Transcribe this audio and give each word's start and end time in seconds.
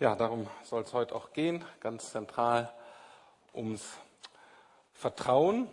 Ja, 0.00 0.16
darum 0.16 0.46
soll 0.64 0.80
es 0.80 0.94
heute 0.94 1.14
auch 1.14 1.34
gehen, 1.34 1.62
ganz 1.78 2.12
zentral 2.12 2.72
ums 3.52 3.98
Vertrauen. 4.94 5.68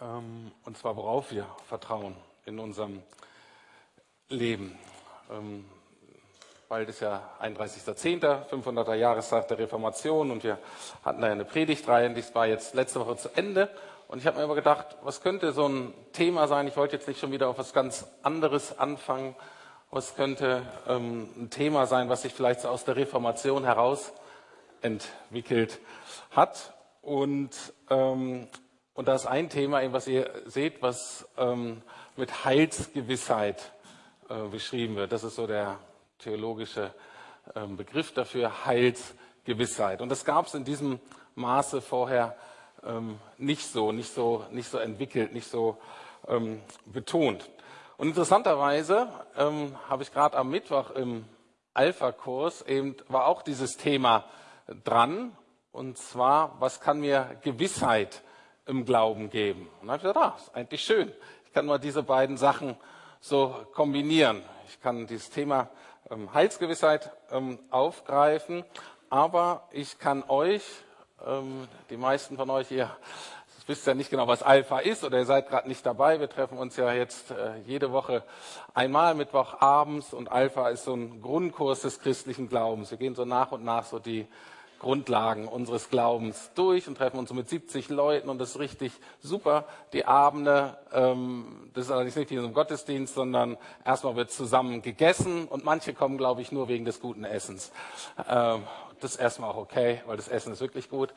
Ähm, 0.00 0.52
und 0.64 0.78
zwar 0.78 0.96
worauf 0.96 1.30
wir 1.30 1.44
vertrauen 1.66 2.16
in 2.46 2.58
unserem 2.58 3.02
Leben. 4.30 4.78
Ähm, 5.30 5.66
bald 6.70 6.88
ist 6.88 7.00
ja 7.00 7.28
31.10., 7.42 8.48
500er 8.48 8.94
Jahrestag 8.94 9.48
der 9.48 9.58
Reformation 9.58 10.30
und 10.30 10.42
wir 10.42 10.58
hatten 11.04 11.20
da 11.20 11.26
eine 11.26 11.44
Predigtreihe, 11.44 12.08
die 12.14 12.24
war 12.34 12.46
jetzt 12.46 12.72
letzte 12.72 13.00
Woche 13.00 13.18
zu 13.18 13.28
Ende. 13.36 13.68
Und 14.06 14.20
ich 14.20 14.26
habe 14.26 14.38
mir 14.38 14.44
aber 14.44 14.54
gedacht, 14.54 14.96
was 15.02 15.20
könnte 15.20 15.52
so 15.52 15.68
ein 15.68 15.92
Thema 16.14 16.48
sein? 16.48 16.66
Ich 16.66 16.76
wollte 16.78 16.96
jetzt 16.96 17.06
nicht 17.06 17.20
schon 17.20 17.32
wieder 17.32 17.50
auf 17.50 17.58
was 17.58 17.74
ganz 17.74 18.06
anderes 18.22 18.78
anfangen, 18.78 19.36
was 19.90 20.14
könnte 20.14 20.62
ähm, 20.86 21.28
ein 21.36 21.50
Thema 21.50 21.86
sein, 21.86 22.08
was 22.08 22.22
sich 22.22 22.34
vielleicht 22.34 22.60
so 22.60 22.68
aus 22.68 22.84
der 22.84 22.96
Reformation 22.96 23.64
heraus 23.64 24.12
entwickelt 24.82 25.80
hat? 26.30 26.74
Und, 27.00 27.50
ähm, 27.88 28.48
und 28.94 29.08
da 29.08 29.14
ist 29.14 29.26
ein 29.26 29.48
Thema, 29.48 29.82
eben, 29.82 29.92
was 29.92 30.06
ihr 30.06 30.30
seht, 30.44 30.82
was 30.82 31.26
ähm, 31.38 31.82
mit 32.16 32.44
Heilsgewissheit 32.44 33.72
äh, 34.28 34.48
beschrieben 34.48 34.96
wird. 34.96 35.12
Das 35.12 35.24
ist 35.24 35.36
so 35.36 35.46
der 35.46 35.78
theologische 36.18 36.92
ähm, 37.54 37.76
Begriff 37.76 38.12
dafür, 38.12 38.66
Heilsgewissheit. 38.66 40.02
Und 40.02 40.10
das 40.10 40.24
gab 40.24 40.46
es 40.46 40.54
in 40.54 40.64
diesem 40.64 41.00
Maße 41.34 41.80
vorher 41.80 42.36
ähm, 42.84 43.18
nicht 43.38 43.64
so, 43.66 43.92
nicht 43.92 44.12
so, 44.12 44.44
nicht 44.50 44.68
so 44.68 44.78
entwickelt, 44.78 45.32
nicht 45.32 45.48
so 45.48 45.78
ähm, 46.26 46.60
betont. 46.84 47.48
Und 47.98 48.06
interessanterweise 48.06 49.08
ähm, 49.36 49.76
habe 49.88 50.04
ich 50.04 50.12
gerade 50.12 50.38
am 50.38 50.50
Mittwoch 50.50 50.92
im 50.92 51.24
Alpha-Kurs 51.74 52.62
eben 52.62 52.94
war 53.08 53.26
auch 53.26 53.42
dieses 53.42 53.76
Thema 53.76 54.24
dran. 54.84 55.36
Und 55.72 55.98
zwar, 55.98 56.54
was 56.60 56.80
kann 56.80 57.00
mir 57.00 57.36
Gewissheit 57.42 58.22
im 58.66 58.84
Glauben 58.84 59.30
geben? 59.30 59.68
Und 59.80 59.88
dann 59.88 59.90
habe 59.90 59.96
ich 59.96 60.14
gesagt, 60.14 60.16
ah, 60.16 60.36
ist 60.36 60.54
eigentlich 60.54 60.84
schön. 60.84 61.12
Ich 61.46 61.52
kann 61.52 61.66
mal 61.66 61.78
diese 61.80 62.04
beiden 62.04 62.36
Sachen 62.36 62.76
so 63.18 63.66
kombinieren. 63.74 64.44
Ich 64.68 64.80
kann 64.80 65.08
dieses 65.08 65.30
Thema 65.30 65.68
ähm, 66.08 66.32
Heilsgewissheit 66.32 67.10
ähm, 67.32 67.58
aufgreifen, 67.70 68.64
aber 69.10 69.66
ich 69.72 69.98
kann 69.98 70.22
euch, 70.28 70.62
ähm, 71.26 71.66
die 71.90 71.96
meisten 71.96 72.36
von 72.36 72.48
euch, 72.50 72.70
ihr 72.70 72.96
wisst 73.68 73.86
ja 73.86 73.94
nicht 73.94 74.10
genau, 74.10 74.26
was 74.26 74.42
Alpha 74.42 74.78
ist 74.78 75.04
oder 75.04 75.18
ihr 75.18 75.26
seid 75.26 75.48
gerade 75.48 75.68
nicht 75.68 75.84
dabei. 75.84 76.20
Wir 76.20 76.30
treffen 76.30 76.56
uns 76.56 76.76
ja 76.76 76.92
jetzt 76.92 77.30
äh, 77.30 77.58
jede 77.66 77.92
Woche 77.92 78.24
einmal 78.72 79.14
Mittwochabends 79.14 80.14
und 80.14 80.32
Alpha 80.32 80.70
ist 80.70 80.84
so 80.84 80.94
ein 80.94 81.20
Grundkurs 81.20 81.82
des 81.82 82.00
christlichen 82.00 82.48
Glaubens. 82.48 82.90
Wir 82.90 82.98
gehen 82.98 83.14
so 83.14 83.26
nach 83.26 83.52
und 83.52 83.64
nach 83.64 83.84
so 83.84 83.98
die 83.98 84.26
Grundlagen 84.78 85.48
unseres 85.48 85.90
Glaubens 85.90 86.50
durch 86.54 86.88
und 86.88 86.96
treffen 86.96 87.18
uns 87.18 87.28
so 87.28 87.34
mit 87.34 87.48
70 87.48 87.88
Leuten 87.88 88.28
und 88.28 88.38
das 88.38 88.50
ist 88.50 88.58
richtig 88.58 88.92
super. 89.20 89.64
Die 89.92 90.06
Abende, 90.06 90.78
ähm, 90.92 91.70
das 91.74 91.86
ist 91.86 91.90
allerdings 91.90 92.16
nicht 92.16 92.30
wie 92.30 92.34
in 92.34 92.44
einem 92.44 92.54
Gottesdienst, 92.54 93.14
sondern 93.14 93.58
erstmal 93.84 94.16
wird 94.16 94.30
zusammen 94.30 94.80
gegessen 94.80 95.46
und 95.46 95.64
manche 95.64 95.94
kommen, 95.94 96.16
glaube 96.16 96.40
ich, 96.40 96.52
nur 96.52 96.68
wegen 96.68 96.84
des 96.84 97.00
guten 97.00 97.24
Essens. 97.24 97.72
Ähm, 98.28 98.62
das 99.00 99.12
ist 99.12 99.20
erstmal 99.20 99.50
auch 99.50 99.56
okay, 99.56 100.02
weil 100.06 100.16
das 100.16 100.28
Essen 100.28 100.52
ist 100.52 100.60
wirklich 100.60 100.88
gut. 100.88 101.12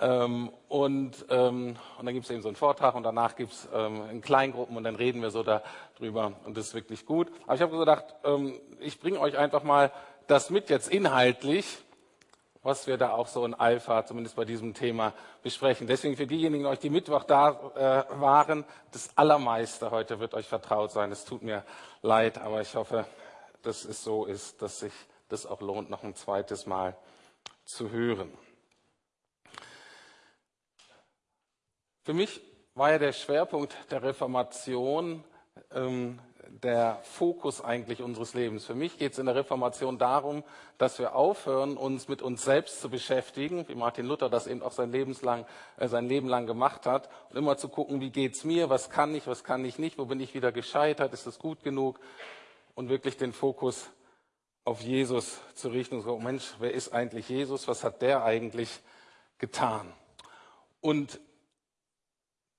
Ähm, 0.00 0.50
und, 0.68 1.26
ähm, 1.30 1.76
und 1.98 2.06
dann 2.06 2.14
gibt 2.14 2.24
es 2.24 2.30
eben 2.30 2.42
so 2.42 2.48
einen 2.48 2.56
Vortrag 2.56 2.94
und 2.94 3.02
danach 3.02 3.36
gibt 3.36 3.52
es 3.52 3.68
ähm, 3.74 4.02
in 4.10 4.20
Kleingruppen 4.20 4.76
und 4.76 4.84
dann 4.84 4.96
reden 4.96 5.22
wir 5.22 5.30
so 5.30 5.42
darüber 5.42 6.32
und 6.44 6.56
das 6.56 6.68
ist 6.68 6.74
wirklich 6.74 7.06
gut. 7.06 7.30
Aber 7.44 7.54
ich 7.54 7.62
habe 7.62 7.76
gedacht, 7.76 8.04
ähm, 8.24 8.58
ich 8.80 9.00
bringe 9.00 9.20
euch 9.20 9.36
einfach 9.36 9.62
mal 9.62 9.92
das 10.26 10.50
mit 10.50 10.70
jetzt 10.70 10.90
inhaltlich, 10.90 11.78
was 12.62 12.86
wir 12.86 12.98
da 12.98 13.12
auch 13.12 13.28
so 13.28 13.44
in 13.44 13.54
Alpha, 13.54 14.04
zumindest 14.04 14.36
bei 14.36 14.44
diesem 14.44 14.74
Thema, 14.74 15.12
besprechen. 15.42 15.86
Deswegen 15.86 16.16
für 16.16 16.26
diejenigen 16.26 16.66
euch, 16.66 16.78
die 16.78 16.90
Mittwoch 16.90 17.24
da 17.24 18.06
äh, 18.10 18.20
waren, 18.20 18.64
das 18.92 19.10
Allermeiste 19.16 19.90
heute 19.90 20.20
wird 20.20 20.34
euch 20.34 20.46
vertraut 20.46 20.90
sein. 20.90 21.10
Es 21.12 21.24
tut 21.24 21.42
mir 21.42 21.64
leid, 22.02 22.38
aber 22.38 22.60
ich 22.60 22.74
hoffe, 22.74 23.06
dass 23.62 23.84
es 23.84 24.04
so 24.04 24.24
ist, 24.24 24.60
dass 24.60 24.80
sich 24.80 24.92
das 25.28 25.46
auch 25.46 25.60
lohnt, 25.60 25.90
noch 25.90 26.02
ein 26.02 26.14
zweites 26.14 26.66
Mal 26.66 26.96
zu 27.68 27.90
hören. 27.90 28.32
Für 32.02 32.14
mich 32.14 32.40
war 32.74 32.92
ja 32.92 32.98
der 32.98 33.12
Schwerpunkt 33.12 33.76
der 33.90 34.02
Reformation 34.02 35.22
ähm, 35.72 36.18
der 36.62 36.98
Fokus 37.02 37.60
eigentlich 37.60 38.00
unseres 38.00 38.32
Lebens. 38.32 38.64
Für 38.64 38.74
mich 38.74 38.98
geht 38.98 39.12
es 39.12 39.18
in 39.18 39.26
der 39.26 39.34
Reformation 39.34 39.98
darum, 39.98 40.42
dass 40.78 40.98
wir 40.98 41.14
aufhören, 41.14 41.76
uns 41.76 42.08
mit 42.08 42.22
uns 42.22 42.42
selbst 42.42 42.80
zu 42.80 42.88
beschäftigen, 42.88 43.68
wie 43.68 43.74
Martin 43.74 44.06
Luther 44.06 44.30
das 44.30 44.46
eben 44.46 44.62
auch 44.62 44.72
sein, 44.72 44.90
Lebenslang, 44.90 45.44
äh, 45.76 45.88
sein 45.88 46.08
Leben 46.08 46.26
lang 46.26 46.46
gemacht 46.46 46.86
hat, 46.86 47.10
und 47.28 47.36
immer 47.36 47.58
zu 47.58 47.68
gucken, 47.68 48.00
wie 48.00 48.10
geht's 48.10 48.44
mir, 48.44 48.70
was 48.70 48.88
kann 48.88 49.14
ich, 49.14 49.26
was 49.26 49.44
kann 49.44 49.62
ich 49.66 49.78
nicht, 49.78 49.98
wo 49.98 50.06
bin 50.06 50.20
ich 50.20 50.32
wieder 50.32 50.52
gescheitert, 50.52 51.12
ist 51.12 51.26
es 51.26 51.38
gut 51.38 51.62
genug, 51.62 52.00
und 52.74 52.88
wirklich 52.88 53.18
den 53.18 53.34
Fokus 53.34 53.90
auf 54.68 54.82
Jesus 54.82 55.40
zu 55.54 55.70
richten 55.70 55.94
und 55.94 56.02
so, 56.02 56.12
oh 56.12 56.20
Mensch, 56.20 56.52
wer 56.58 56.74
ist 56.74 56.92
eigentlich 56.92 57.30
Jesus? 57.30 57.66
Was 57.68 57.84
hat 57.84 58.02
der 58.02 58.22
eigentlich 58.22 58.68
getan? 59.38 59.90
Und 60.82 61.18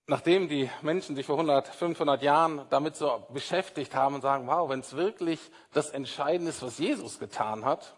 nachdem 0.08 0.50
die 0.50 0.72
Menschen 0.82 1.16
sich 1.16 1.28
vor 1.28 1.36
100, 1.36 1.68
500 1.68 2.24
Jahren 2.24 2.66
damit 2.72 2.96
so 2.96 3.28
beschäftigt 3.32 3.94
haben 3.94 4.16
und 4.16 4.22
sagen, 4.22 4.48
wow, 4.48 4.68
wenn 4.68 4.80
es 4.80 4.96
wirklich 4.96 5.40
das 5.72 5.92
Entscheidende 5.92 6.50
ist, 6.50 6.64
was 6.64 6.80
Jesus 6.80 7.20
getan 7.20 7.64
hat, 7.64 7.96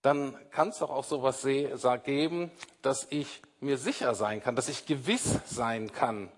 dann 0.00 0.36
kann 0.50 0.70
es 0.70 0.78
doch 0.78 0.90
auch 0.90 1.04
sowas 1.04 1.44
geben, 1.44 2.50
dass 2.82 3.06
ich 3.10 3.42
mir 3.60 3.78
sicher 3.78 4.16
sein 4.16 4.42
kann, 4.42 4.56
dass 4.56 4.68
ich 4.68 4.86
gewiss 4.86 5.38
sein 5.46 5.92
kann, 5.92 6.32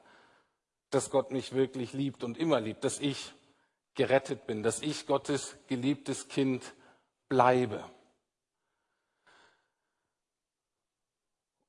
dass 0.91 1.09
Gott 1.09 1.31
mich 1.31 1.55
wirklich 1.55 1.95
liebt 1.95 2.23
und 2.23 2.37
immer 2.37 2.61
liebt, 2.61 2.85
dass 2.85 3.01
ich 3.01 3.33
gerettet 3.95 4.47
bin, 4.47 4.63
dass 4.63 4.83
ich 4.83 5.07
Gottes 5.07 5.57
geliebtes 5.69 6.29
Kind 6.29 6.75
bleibe. 7.29 7.85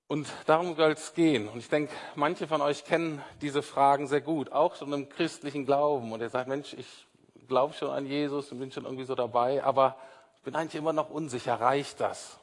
Und 0.07 0.27
darum 0.45 0.75
soll 0.75 0.91
es 0.91 1.13
gehen. 1.13 1.47
Und 1.47 1.57
ich 1.57 1.69
denke, 1.69 1.91
manche 2.15 2.47
von 2.47 2.61
euch 2.61 2.85
kennen 2.85 3.23
diese 3.41 3.63
Fragen 3.63 4.07
sehr 4.07 4.21
gut, 4.21 4.51
auch 4.51 4.75
schon 4.75 4.93
im 4.93 5.09
christlichen 5.09 5.65
Glauben. 5.65 6.11
Und 6.11 6.21
ihr 6.21 6.29
sagt, 6.29 6.47
Mensch, 6.47 6.73
ich 6.73 7.07
glaube 7.47 7.73
schon 7.73 7.89
an 7.89 8.05
Jesus 8.05 8.51
und 8.51 8.59
bin 8.59 8.71
schon 8.71 8.85
irgendwie 8.85 9.05
so 9.05 9.15
dabei, 9.15 9.63
aber 9.63 9.97
ich 10.35 10.43
bin 10.43 10.55
eigentlich 10.55 10.75
immer 10.75 10.93
noch 10.93 11.09
unsicher, 11.09 11.59
reicht 11.59 11.99
das? 11.99 12.39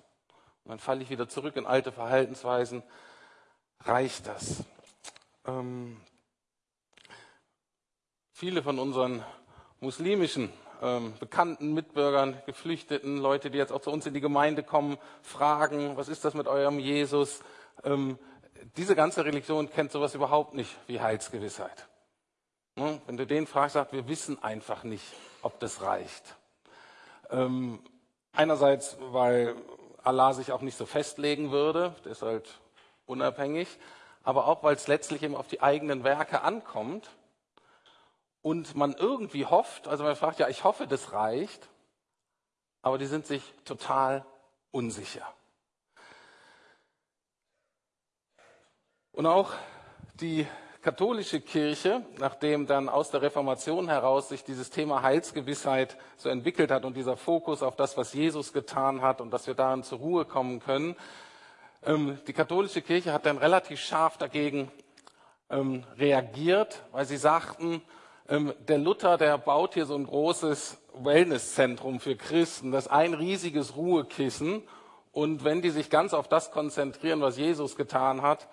Und 0.64 0.70
dann 0.70 0.78
falle 0.80 1.02
ich 1.02 1.10
wieder 1.10 1.28
zurück 1.28 1.56
in 1.56 1.66
alte 1.66 1.92
Verhaltensweisen. 1.92 2.82
Reicht 3.80 4.26
das? 4.26 4.64
Ähm, 5.46 6.00
viele 8.32 8.62
von 8.62 8.78
unseren 8.78 9.24
muslimischen 9.82 10.52
ähm, 10.80 11.14
bekannten 11.18 11.74
Mitbürgern, 11.74 12.40
Geflüchteten, 12.46 13.18
Leute, 13.18 13.50
die 13.50 13.58
jetzt 13.58 13.72
auch 13.72 13.80
zu 13.80 13.90
uns 13.90 14.06
in 14.06 14.14
die 14.14 14.20
Gemeinde 14.20 14.62
kommen, 14.62 14.96
fragen, 15.22 15.96
was 15.96 16.08
ist 16.08 16.24
das 16.24 16.34
mit 16.34 16.46
eurem 16.46 16.78
Jesus? 16.78 17.40
Ähm, 17.84 18.18
diese 18.76 18.94
ganze 18.94 19.24
Religion 19.24 19.68
kennt 19.70 19.90
sowas 19.90 20.14
überhaupt 20.14 20.54
nicht 20.54 20.70
wie 20.86 21.00
Heilsgewissheit. 21.00 21.88
Ne? 22.76 23.00
Wenn 23.06 23.16
du 23.16 23.26
den 23.26 23.46
fragst, 23.46 23.74
sagt, 23.74 23.92
wir 23.92 24.08
wissen 24.08 24.42
einfach 24.42 24.84
nicht, 24.84 25.04
ob 25.42 25.58
das 25.58 25.82
reicht. 25.82 26.36
Ähm, 27.30 27.80
einerseits, 28.32 28.96
weil 29.10 29.56
Allah 30.04 30.32
sich 30.32 30.52
auch 30.52 30.62
nicht 30.62 30.76
so 30.76 30.86
festlegen 30.86 31.50
würde, 31.50 31.94
der 32.04 32.12
ist 32.12 32.22
halt 32.22 32.60
unabhängig, 33.06 33.68
aber 34.22 34.46
auch, 34.46 34.62
weil 34.62 34.76
es 34.76 34.86
letztlich 34.86 35.24
eben 35.24 35.34
auf 35.34 35.48
die 35.48 35.60
eigenen 35.60 36.04
Werke 36.04 36.42
ankommt 36.42 37.10
und 38.42 38.74
man 38.74 38.94
irgendwie 38.94 39.46
hofft, 39.46 39.88
also 39.88 40.04
man 40.04 40.16
fragt 40.16 40.38
ja, 40.40 40.48
ich 40.48 40.64
hoffe, 40.64 40.86
das 40.86 41.12
reicht, 41.12 41.68
aber 42.82 42.98
die 42.98 43.06
sind 43.06 43.26
sich 43.26 43.42
total 43.64 44.26
unsicher. 44.72 45.26
Und 49.12 49.26
auch 49.26 49.52
die 50.14 50.46
katholische 50.80 51.40
Kirche, 51.40 52.04
nachdem 52.18 52.66
dann 52.66 52.88
aus 52.88 53.10
der 53.10 53.22
Reformation 53.22 53.88
heraus 53.88 54.28
sich 54.28 54.42
dieses 54.42 54.70
Thema 54.70 55.02
Heilsgewissheit 55.02 55.96
so 56.16 56.28
entwickelt 56.28 56.72
hat 56.72 56.84
und 56.84 56.96
dieser 56.96 57.16
Fokus 57.16 57.62
auf 57.62 57.76
das, 57.76 57.96
was 57.96 58.12
Jesus 58.14 58.52
getan 58.52 59.00
hat 59.00 59.20
und 59.20 59.30
dass 59.30 59.46
wir 59.46 59.54
darin 59.54 59.84
zur 59.84 59.98
Ruhe 59.98 60.24
kommen 60.24 60.58
können, 60.58 60.96
ähm, 61.84 62.18
die 62.26 62.32
katholische 62.32 62.82
Kirche 62.82 63.12
hat 63.12 63.26
dann 63.26 63.38
relativ 63.38 63.78
scharf 63.80 64.16
dagegen 64.16 64.72
ähm, 65.50 65.84
reagiert, 65.98 66.82
weil 66.90 67.04
sie 67.04 67.16
sagten, 67.16 67.82
der 68.68 68.78
Luther, 68.78 69.18
der 69.18 69.36
baut 69.36 69.74
hier 69.74 69.84
so 69.84 69.94
ein 69.94 70.06
großes 70.06 70.78
Wellnesszentrum 70.94 72.00
für 72.00 72.16
Christen. 72.16 72.72
Das 72.72 72.86
ist 72.86 72.90
ein 72.90 73.12
riesiges 73.12 73.76
Ruhekissen. 73.76 74.62
Und 75.12 75.44
wenn 75.44 75.60
die 75.60 75.70
sich 75.70 75.90
ganz 75.90 76.14
auf 76.14 76.28
das 76.28 76.50
konzentrieren, 76.50 77.20
was 77.20 77.36
Jesus 77.36 77.76
getan 77.76 78.22
hat, 78.22 78.48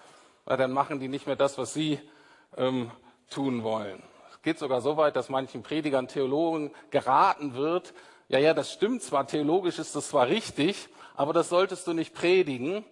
dann 0.46 0.72
machen 0.72 1.00
die 1.00 1.08
nicht 1.08 1.28
mehr 1.28 1.38
das, 1.38 1.58
was 1.58 1.74
sie 1.74 2.00
ähm, 2.58 2.92
tun 3.30 3.64
wollen. 3.64 4.04
Es 4.32 4.42
geht 4.42 4.60
sogar 4.60 4.82
so 4.82 4.98
weit, 4.98 5.16
dass 5.16 5.30
manchen 5.30 5.64
Predigern, 5.64 6.08
Theologen 6.08 6.72
geraten 6.90 7.54
wird, 7.54 7.94
ja, 8.28 8.38
ja, 8.38 8.54
das 8.54 8.72
stimmt 8.72 9.02
zwar, 9.02 9.26
theologisch 9.26 9.80
ist 9.80 9.96
das 9.96 10.10
zwar 10.10 10.28
richtig, 10.28 10.90
aber 11.16 11.34
das 11.34 11.50
solltest 11.50 11.88
du 11.88 11.94
nicht 11.94 12.14
predigen, 12.14 12.86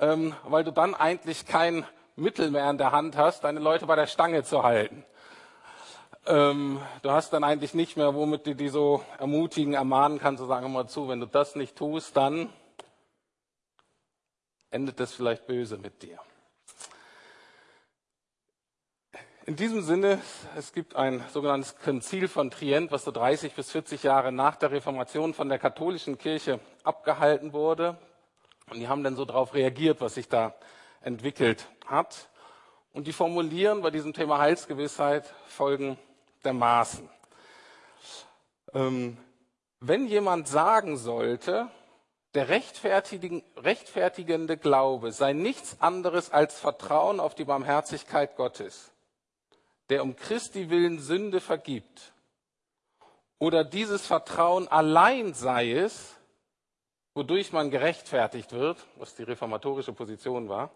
ähm, 0.00 0.34
weil 0.44 0.64
du 0.64 0.72
dann 0.72 0.94
eigentlich 0.94 1.46
kein 1.46 1.84
Mittel 2.16 2.50
mehr 2.50 2.68
in 2.70 2.78
der 2.78 2.90
Hand 2.92 3.16
hast, 3.16 3.44
deine 3.44 3.60
Leute 3.60 3.86
bei 3.86 3.94
der 3.94 4.06
Stange 4.06 4.42
zu 4.42 4.62
halten. 4.62 5.04
Ähm, 6.26 6.80
du 7.02 7.10
hast 7.10 7.32
dann 7.32 7.44
eigentlich 7.44 7.74
nicht 7.74 7.96
mehr, 7.96 8.14
womit 8.14 8.46
du 8.46 8.54
die 8.54 8.68
so 8.68 9.02
ermutigen, 9.18 9.74
ermahnen 9.74 10.18
kannst, 10.18 10.40
zu 10.40 10.46
sagen, 10.46 10.70
mal 10.72 10.86
zu, 10.86 11.08
wenn 11.08 11.20
du 11.20 11.26
das 11.26 11.56
nicht 11.56 11.76
tust, 11.76 12.16
dann 12.16 12.50
endet 14.70 15.00
das 15.00 15.12
vielleicht 15.12 15.46
böse 15.46 15.78
mit 15.78 16.02
dir. 16.02 16.18
In 19.46 19.56
diesem 19.56 19.82
Sinne, 19.82 20.20
es 20.56 20.72
gibt 20.72 20.94
ein 20.94 21.24
sogenanntes 21.32 21.76
Konzil 21.76 22.28
von 22.28 22.50
Trient, 22.50 22.92
was 22.92 23.04
so 23.04 23.10
30 23.10 23.54
bis 23.54 23.72
40 23.72 24.02
Jahre 24.02 24.30
nach 24.30 24.54
der 24.54 24.70
Reformation 24.70 25.34
von 25.34 25.48
der 25.48 25.58
katholischen 25.58 26.18
Kirche 26.18 26.60
abgehalten 26.84 27.52
wurde. 27.52 27.98
Und 28.70 28.78
die 28.78 28.86
haben 28.86 29.02
dann 29.02 29.16
so 29.16 29.24
darauf 29.24 29.54
reagiert, 29.54 30.00
was 30.00 30.14
sich 30.14 30.28
da 30.28 30.54
entwickelt 31.00 31.66
hat. 31.86 32.28
Und 32.92 33.06
die 33.06 33.12
formulieren 33.12 33.82
bei 33.82 33.90
diesem 33.90 34.12
Thema 34.12 34.38
Heilsgewissheit 34.38 35.24
folgendermaßen. 36.40 37.08
Ähm, 38.72 39.16
wenn 39.80 40.06
jemand 40.06 40.48
sagen 40.48 40.96
sollte, 40.96 41.68
der 42.34 42.48
rechtfertigende 42.48 44.56
Glaube 44.56 45.12
sei 45.12 45.32
nichts 45.32 45.80
anderes 45.80 46.30
als 46.30 46.58
Vertrauen 46.58 47.20
auf 47.20 47.34
die 47.34 47.44
Barmherzigkeit 47.44 48.36
Gottes, 48.36 48.92
der 49.88 50.02
um 50.02 50.16
Christi 50.16 50.70
willen 50.70 51.00
Sünde 51.00 51.40
vergibt, 51.40 52.12
oder 53.38 53.64
dieses 53.64 54.06
Vertrauen 54.06 54.68
allein 54.68 55.32
sei 55.32 55.72
es, 55.72 56.14
wodurch 57.14 57.52
man 57.52 57.70
gerechtfertigt 57.70 58.52
wird, 58.52 58.76
was 58.96 59.14
die 59.14 59.22
reformatorische 59.22 59.94
Position 59.94 60.50
war, 60.50 60.70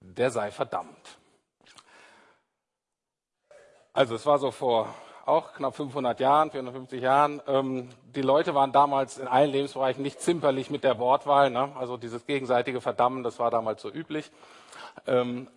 der 0.00 0.32
sei 0.32 0.50
verdammt. 0.50 1.17
Also 3.98 4.14
es 4.14 4.24
war 4.26 4.38
so 4.38 4.52
vor 4.52 4.94
auch 5.26 5.54
knapp 5.54 5.74
500 5.74 6.20
Jahren, 6.20 6.52
450 6.52 7.02
Jahren. 7.02 7.42
Ähm, 7.48 7.88
die 8.14 8.22
Leute 8.22 8.54
waren 8.54 8.70
damals 8.70 9.18
in 9.18 9.26
allen 9.26 9.50
Lebensbereichen 9.50 10.04
nicht 10.04 10.20
zimperlich 10.20 10.70
mit 10.70 10.84
der 10.84 11.00
Wortwahl. 11.00 11.50
Ne? 11.50 11.72
Also 11.76 11.96
dieses 11.96 12.24
gegenseitige 12.24 12.80
Verdammen, 12.80 13.24
das 13.24 13.40
war 13.40 13.50
damals 13.50 13.82
so 13.82 13.90
üblich. 13.90 14.30
Ähm, 15.08 15.48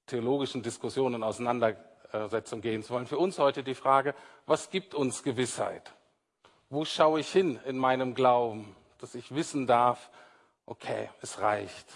theologischen 0.04 0.62
Diskussionen 0.62 1.14
und 1.14 1.22
Auseinandersetzungen 1.22 2.60
gehen 2.60 2.82
zu 2.82 2.92
wollen, 2.92 3.06
für 3.06 3.18
uns 3.18 3.38
heute 3.38 3.62
die 3.62 3.74
Frage, 3.74 4.14
was 4.44 4.68
gibt 4.68 4.94
uns 4.94 5.22
Gewissheit? 5.22 5.94
Wo 6.68 6.84
schaue 6.84 7.20
ich 7.20 7.32
hin 7.32 7.58
in 7.64 7.78
meinem 7.78 8.14
Glauben? 8.14 8.76
Dass 9.00 9.14
ich 9.14 9.34
wissen 9.34 9.66
darf, 9.66 10.10
okay, 10.66 11.08
es 11.20 11.40
reicht. 11.40 11.86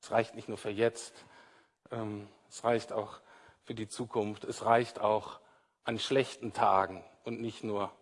Es 0.00 0.10
reicht 0.10 0.34
nicht 0.34 0.48
nur 0.48 0.58
für 0.58 0.70
jetzt, 0.70 1.24
ähm, 1.90 2.28
es 2.48 2.64
reicht 2.64 2.92
auch 2.92 3.20
für 3.64 3.74
die 3.74 3.88
Zukunft. 3.88 4.44
Es 4.44 4.64
reicht 4.64 5.00
auch 5.00 5.38
an 5.84 5.98
schlechten 5.98 6.52
Tagen 6.52 7.04
und 7.24 7.40
nicht 7.40 7.64
nur 7.64 7.92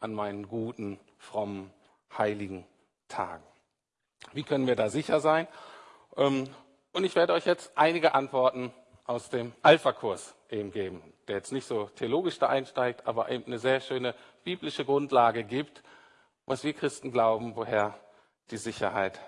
an 0.00 0.14
meinen 0.14 0.48
guten, 0.48 0.98
frommen, 1.18 1.72
heiligen 2.16 2.66
Tagen. 3.08 3.44
Wie 4.32 4.42
können 4.42 4.66
wir 4.66 4.76
da 4.76 4.90
sicher 4.90 5.20
sein? 5.20 5.46
Ähm, 6.16 6.48
und 6.92 7.04
ich 7.04 7.14
werde 7.14 7.32
euch 7.32 7.46
jetzt 7.46 7.72
einige 7.76 8.14
Antworten 8.14 8.72
aus 9.06 9.28
dem 9.28 9.52
Alpha-Kurs 9.62 10.34
eben 10.50 10.70
geben, 10.70 11.02
der 11.28 11.36
jetzt 11.36 11.52
nicht 11.52 11.66
so 11.66 11.86
theologisch 11.86 12.38
da 12.38 12.48
einsteigt, 12.48 13.06
aber 13.06 13.28
eben 13.30 13.44
eine 13.46 13.58
sehr 13.58 13.80
schöne 13.80 14.14
biblische 14.44 14.84
Grundlage 14.84 15.44
gibt, 15.44 15.82
was 16.50 16.64
wir 16.64 16.72
Christen 16.72 17.12
glauben, 17.12 17.54
woher 17.54 17.94
die 18.50 18.56
Sicherheit 18.56 19.20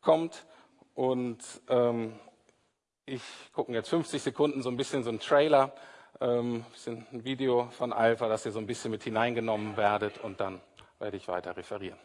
kommt. 0.00 0.46
Und 0.94 1.44
ähm, 1.68 2.18
ich 3.04 3.20
gucke 3.52 3.72
jetzt 3.72 3.90
50 3.90 4.22
Sekunden 4.22 4.62
so 4.62 4.70
ein 4.70 4.78
bisschen 4.78 5.04
so 5.04 5.10
ein 5.10 5.20
Trailer, 5.20 5.74
ähm, 6.18 6.64
ein 6.86 7.24
Video 7.24 7.68
von 7.72 7.92
Alpha, 7.92 8.26
dass 8.26 8.46
ihr 8.46 8.52
so 8.52 8.58
ein 8.58 8.66
bisschen 8.66 8.90
mit 8.90 9.02
hineingenommen 9.02 9.76
werdet 9.76 10.16
und 10.16 10.40
dann 10.40 10.62
werde 10.98 11.18
ich 11.18 11.28
weiter 11.28 11.54
referieren. 11.58 11.98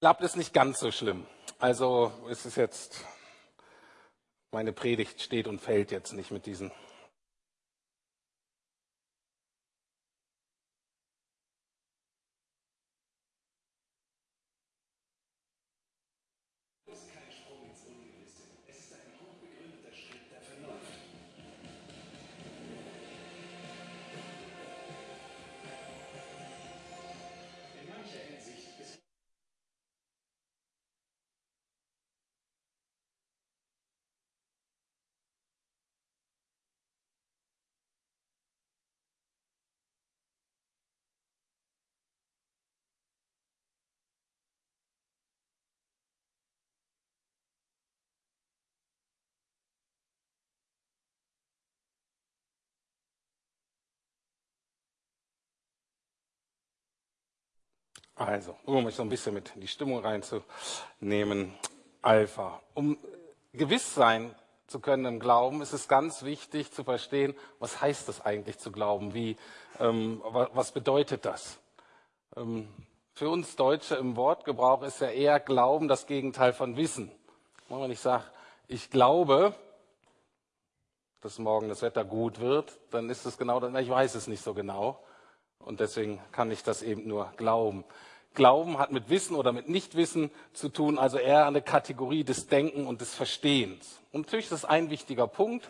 Glaube, 0.00 0.22
das 0.22 0.32
ist 0.32 0.36
nicht 0.36 0.52
ganz 0.52 0.78
so 0.78 0.90
schlimm. 0.90 1.26
Also 1.58 2.12
es 2.30 2.44
ist 2.44 2.56
jetzt, 2.56 3.04
meine 4.52 4.72
Predigt 4.72 5.22
steht 5.22 5.46
und 5.46 5.60
fällt 5.60 5.90
jetzt 5.90 6.12
nicht 6.12 6.30
mit 6.30 6.46
diesen 6.46 6.70
Also, 58.16 58.56
um 58.64 58.86
euch 58.86 58.94
so 58.94 59.02
ein 59.02 59.10
bisschen 59.10 59.34
mit 59.34 59.54
in 59.54 59.60
die 59.60 59.68
Stimmung 59.68 60.00
reinzunehmen. 60.00 61.52
Alpha. 62.00 62.62
Um 62.72 62.96
gewiss 63.52 63.94
sein 63.94 64.34
zu 64.66 64.80
können 64.80 65.04
im 65.04 65.20
Glauben, 65.20 65.60
ist 65.60 65.74
es 65.74 65.86
ganz 65.86 66.22
wichtig 66.22 66.72
zu 66.72 66.82
verstehen, 66.82 67.34
was 67.58 67.80
heißt 67.80 68.08
es 68.08 68.22
eigentlich 68.22 68.58
zu 68.58 68.72
glauben? 68.72 69.12
Wie, 69.12 69.36
ähm, 69.78 70.22
was 70.24 70.72
bedeutet 70.72 71.26
das? 71.26 71.58
Ähm, 72.36 72.68
für 73.12 73.28
uns 73.28 73.54
Deutsche 73.54 73.96
im 73.96 74.16
Wortgebrauch 74.16 74.82
ist 74.82 75.00
ja 75.00 75.08
eher 75.08 75.38
Glauben 75.38 75.86
das 75.86 76.06
Gegenteil 76.06 76.54
von 76.54 76.76
Wissen. 76.76 77.12
Wenn 77.68 77.90
ich 77.90 78.00
sage, 78.00 78.24
ich 78.66 78.90
glaube, 78.90 79.54
dass 81.20 81.38
morgen 81.38 81.68
das 81.68 81.82
Wetter 81.82 82.04
gut 82.04 82.40
wird, 82.40 82.78
dann 82.90 83.10
ist 83.10 83.26
es 83.26 83.36
genau 83.36 83.60
das, 83.60 83.74
ich 83.74 83.90
weiß 83.90 84.14
es 84.14 84.26
nicht 84.26 84.42
so 84.42 84.54
genau. 84.54 85.00
Und 85.58 85.80
deswegen 85.80 86.20
kann 86.32 86.50
ich 86.50 86.62
das 86.62 86.82
eben 86.82 87.06
nur 87.08 87.32
glauben. 87.36 87.84
Glauben 88.34 88.78
hat 88.78 88.92
mit 88.92 89.08
Wissen 89.08 89.34
oder 89.34 89.52
mit 89.52 89.68
Nichtwissen 89.68 90.30
zu 90.52 90.68
tun, 90.68 90.98
also 90.98 91.18
eher 91.18 91.46
eine 91.46 91.62
Kategorie 91.62 92.22
des 92.22 92.46
Denken 92.46 92.86
und 92.86 93.00
des 93.00 93.14
Verstehens. 93.14 94.00
Und 94.12 94.26
natürlich 94.26 94.46
ist 94.46 94.52
das 94.52 94.64
ein 94.64 94.90
wichtiger 94.90 95.26
Punkt. 95.26 95.68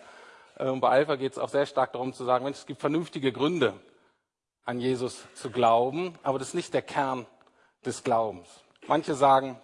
Ähm, 0.59 0.81
bei 0.81 0.88
Alpha 0.88 1.16
geht 1.16 1.33
es 1.33 1.38
auch 1.38 1.49
sehr 1.49 1.66
stark 1.66 1.93
darum 1.93 2.12
zu 2.12 2.25
sagen, 2.25 2.45
Mensch, 2.45 2.59
es 2.59 2.66
gibt 2.66 2.81
vernünftige 2.81 3.33
Gründe, 3.33 3.75
an 4.64 4.81
Jesus 4.81 5.23
zu 5.35 5.50
glauben, 5.50 6.19
aber 6.25 6.38
das 6.40 6.49
ist 6.49 6.55
nicht 6.55 6.75
der 6.75 6.83
Kern 6.83 7.25
des 7.85 8.02
Glaubens. 8.02 8.49
Manche 8.88 9.14
sagen, 9.14 9.61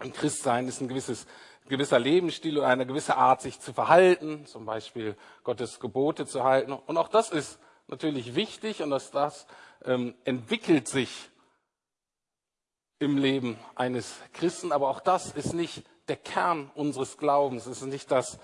ein 0.00 0.12
Christsein 0.12 0.66
ist 0.66 0.80
ein 0.80 0.88
gewisses, 0.88 1.26
gewisser 1.68 2.00
Lebensstil 2.00 2.58
oder 2.58 2.66
eine 2.66 2.86
gewisse 2.86 3.16
Art, 3.16 3.40
sich 3.40 3.60
zu 3.60 3.72
verhalten, 3.72 4.44
zum 4.46 4.66
Beispiel 4.66 5.16
Gottes 5.44 5.78
Gebote 5.78 6.26
zu 6.26 6.42
halten. 6.42 6.72
Und 6.72 6.96
auch 6.96 7.08
das 7.08 7.30
ist 7.30 7.60
natürlich 7.92 8.34
wichtig 8.34 8.82
und 8.82 8.90
dass 8.90 9.10
das 9.10 9.46
ähm, 9.84 10.14
entwickelt 10.24 10.88
sich 10.88 11.10
im 12.98 13.18
Leben 13.18 13.58
eines 13.74 14.16
Christen, 14.32 14.72
aber 14.72 14.88
auch 14.88 15.00
das 15.00 15.32
ist 15.32 15.52
nicht 15.52 15.84
der 16.08 16.16
Kern 16.16 16.70
unseres 16.74 17.18
Glaubens, 17.18 17.66
es 17.66 17.82
ist 17.82 17.88
nicht 17.88 18.10
das 18.10 18.38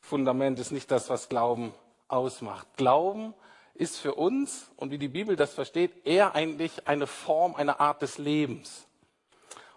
Fundament, 0.00 0.58
ist 0.58 0.72
nicht 0.72 0.90
das, 0.90 1.08
was 1.08 1.28
Glauben 1.28 1.72
ausmacht. 2.08 2.66
Glauben 2.76 3.34
ist 3.74 3.98
für 3.98 4.14
uns 4.14 4.70
und 4.76 4.90
wie 4.90 4.98
die 4.98 5.08
Bibel 5.08 5.36
das 5.36 5.54
versteht, 5.54 6.04
eher 6.04 6.34
eigentlich 6.34 6.88
eine 6.88 7.06
Form, 7.06 7.54
eine 7.54 7.78
Art 7.78 8.02
des 8.02 8.18
Lebens. 8.18 8.86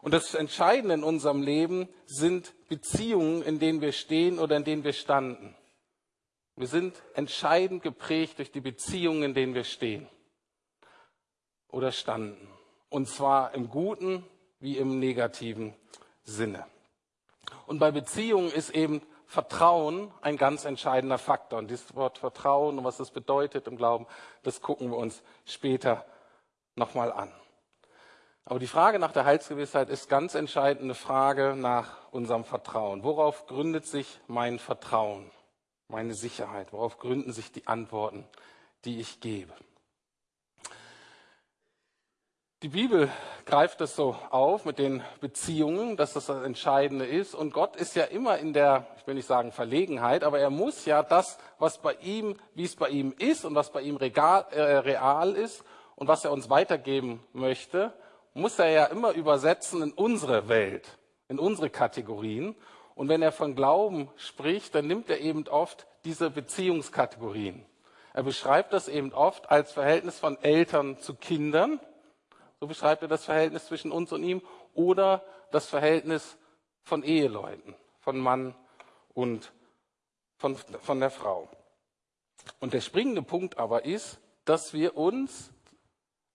Und 0.01 0.13
das 0.13 0.33
Entscheidende 0.33 0.95
in 0.95 1.03
unserem 1.03 1.43
Leben 1.43 1.87
sind 2.07 2.53
Beziehungen, 2.67 3.43
in 3.43 3.59
denen 3.59 3.79
wir 3.79 3.91
stehen 3.91 4.39
oder 4.39 4.57
in 4.57 4.63
denen 4.63 4.83
wir 4.83 4.93
standen. 4.93 5.55
Wir 6.55 6.67
sind 6.67 7.01
entscheidend 7.15 7.81
geprägt 7.81 8.37
durch 8.37 8.51
die 8.51 8.61
Beziehungen, 8.61 9.23
in 9.23 9.33
denen 9.33 9.55
wir 9.55 9.63
stehen 9.63 10.07
oder 11.69 11.91
standen. 11.91 12.47
Und 12.89 13.07
zwar 13.07 13.55
im 13.55 13.69
guten 13.69 14.23
wie 14.59 14.77
im 14.77 14.99
negativen 14.99 15.73
Sinne. 16.23 16.65
Und 17.65 17.79
bei 17.79 17.91
Beziehungen 17.91 18.51
ist 18.51 18.69
eben 18.69 19.01
Vertrauen 19.25 20.11
ein 20.21 20.37
ganz 20.37 20.63
entscheidender 20.63 21.17
Faktor. 21.17 21.57
Und 21.57 21.71
dieses 21.71 21.95
Wort 21.95 22.19
Vertrauen 22.19 22.77
und 22.77 22.83
was 22.83 22.97
das 22.97 23.09
bedeutet 23.09 23.67
im 23.67 23.77
Glauben, 23.77 24.05
das 24.43 24.61
gucken 24.61 24.91
wir 24.91 24.97
uns 24.97 25.23
später 25.45 26.05
nochmal 26.75 27.11
an. 27.11 27.31
Aber 28.45 28.59
die 28.59 28.67
Frage 28.67 28.99
nach 28.99 29.11
der 29.11 29.25
Heilsgewissheit 29.25 29.89
ist 29.89 30.09
ganz 30.09 30.35
entscheidende 30.35 30.95
Frage 30.95 31.55
nach 31.55 32.11
unserem 32.11 32.43
Vertrauen. 32.43 33.03
Worauf 33.03 33.47
gründet 33.47 33.87
sich 33.87 34.19
mein 34.27 34.59
Vertrauen, 34.59 35.31
meine 35.93 36.15
Sicherheit? 36.15 36.73
Worauf 36.73 36.97
gründen 36.97 37.31
sich 37.31 37.51
die 37.51 37.67
Antworten, 37.67 38.25
die 38.83 38.99
ich 38.99 39.21
gebe? 39.21 39.53
Die 42.63 42.69
Bibel 42.69 43.11
greift 43.45 43.79
das 43.79 43.95
so 43.95 44.15
auf 44.29 44.65
mit 44.65 44.79
den 44.79 45.03
Beziehungen, 45.21 45.95
dass 45.95 46.13
das 46.13 46.27
das 46.27 46.43
Entscheidende 46.43 47.05
ist. 47.05 47.35
Und 47.35 47.53
Gott 47.53 47.75
ist 47.75 47.95
ja 47.95 48.05
immer 48.05 48.39
in 48.39 48.53
der, 48.53 48.87
ich 48.97 49.05
will 49.05 49.15
nicht 49.15 49.27
sagen 49.27 49.51
Verlegenheit, 49.51 50.23
aber 50.23 50.39
er 50.39 50.49
muss 50.49 50.85
ja 50.85 51.03
das, 51.03 51.37
was 51.59 51.77
bei 51.77 51.93
ihm, 51.95 52.37
wie 52.55 52.63
es 52.63 52.75
bei 52.75 52.89
ihm 52.89 53.13
ist 53.19 53.45
und 53.45 53.53
was 53.53 53.71
bei 53.71 53.81
ihm 53.81 53.97
regal, 53.97 54.45
äh, 54.51 54.61
real 54.61 55.33
ist 55.33 55.63
und 55.95 56.07
was 56.07 56.25
er 56.25 56.31
uns 56.31 56.49
weitergeben 56.49 57.21
möchte, 57.33 57.93
muss 58.33 58.57
er 58.57 58.69
ja 58.69 58.85
immer 58.85 59.11
übersetzen 59.11 59.83
in 59.83 59.91
unsere 59.91 60.47
Welt, 60.47 60.97
in 61.27 61.37
unsere 61.37 61.69
Kategorien. 61.69 62.55
Und 62.95 63.09
wenn 63.09 63.21
er 63.21 63.31
von 63.31 63.55
Glauben 63.55 64.09
spricht, 64.17 64.75
dann 64.75 64.87
nimmt 64.87 65.09
er 65.09 65.19
eben 65.19 65.47
oft 65.47 65.87
diese 66.05 66.29
Beziehungskategorien. 66.29 67.65
Er 68.13 68.23
beschreibt 68.23 68.73
das 68.73 68.87
eben 68.87 69.13
oft 69.13 69.49
als 69.49 69.71
Verhältnis 69.71 70.19
von 70.19 70.37
Eltern 70.43 70.99
zu 70.99 71.15
Kindern 71.15 71.79
so 72.63 72.67
beschreibt 72.67 73.01
er 73.01 73.09
das 73.09 73.25
Verhältnis 73.25 73.65
zwischen 73.65 73.91
uns 73.91 74.13
und 74.13 74.23
ihm. 74.23 74.41
Oder 74.73 75.21
das 75.51 75.65
Verhältnis 75.65 76.37
von 76.81 77.03
Eheleuten, 77.03 77.75
von 77.99 78.17
Mann 78.17 78.55
und 79.13 79.51
von, 80.37 80.55
von 80.55 81.01
der 81.01 81.09
Frau. 81.09 81.49
Und 82.61 82.71
der 82.71 82.79
springende 82.79 83.21
Punkt 83.21 83.57
aber 83.57 83.83
ist, 83.83 84.17
dass 84.45 84.71
wir 84.71 84.95
uns, 84.95 85.51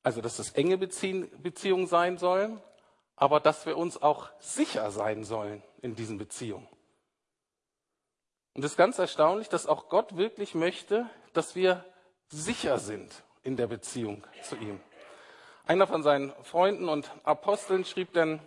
also 0.03 0.21
dass 0.21 0.39
es 0.39 0.51
enge 0.51 0.77
Beziehungen 0.77 1.87
sein 1.87 2.19
sollen, 2.19 2.61
aber 3.19 3.41
dass 3.41 3.67
wir 3.67 3.77
uns 3.77 4.01
auch 4.01 4.31
sicher 4.39 4.91
sein 4.91 5.25
sollen 5.25 5.63
in 5.83 5.95
diesen 5.95 6.19
Beziehungen. 6.19 6.69
Und 8.55 8.65
es 8.65 8.73
ist 8.73 8.77
ganz 8.77 8.99
erstaunlich, 8.99 9.49
dass 9.49 9.67
auch 9.67 9.89
Gott 9.89 10.17
wirklich 10.17 10.55
möchte, 10.55 11.07
dass 11.33 11.55
wir 11.55 11.85
sicher 12.29 12.79
sind 12.79 13.23
in 13.43 13.57
der 13.57 13.67
Beziehung 13.67 14.27
zu 14.43 14.57
ihm. 14.57 14.81
Einer 15.67 15.87
von 15.87 16.03
seinen 16.03 16.33
Freunden 16.43 16.89
und 16.89 17.11
Aposteln 17.25 17.85
schrieb 17.85 18.13
dann 18.15 18.41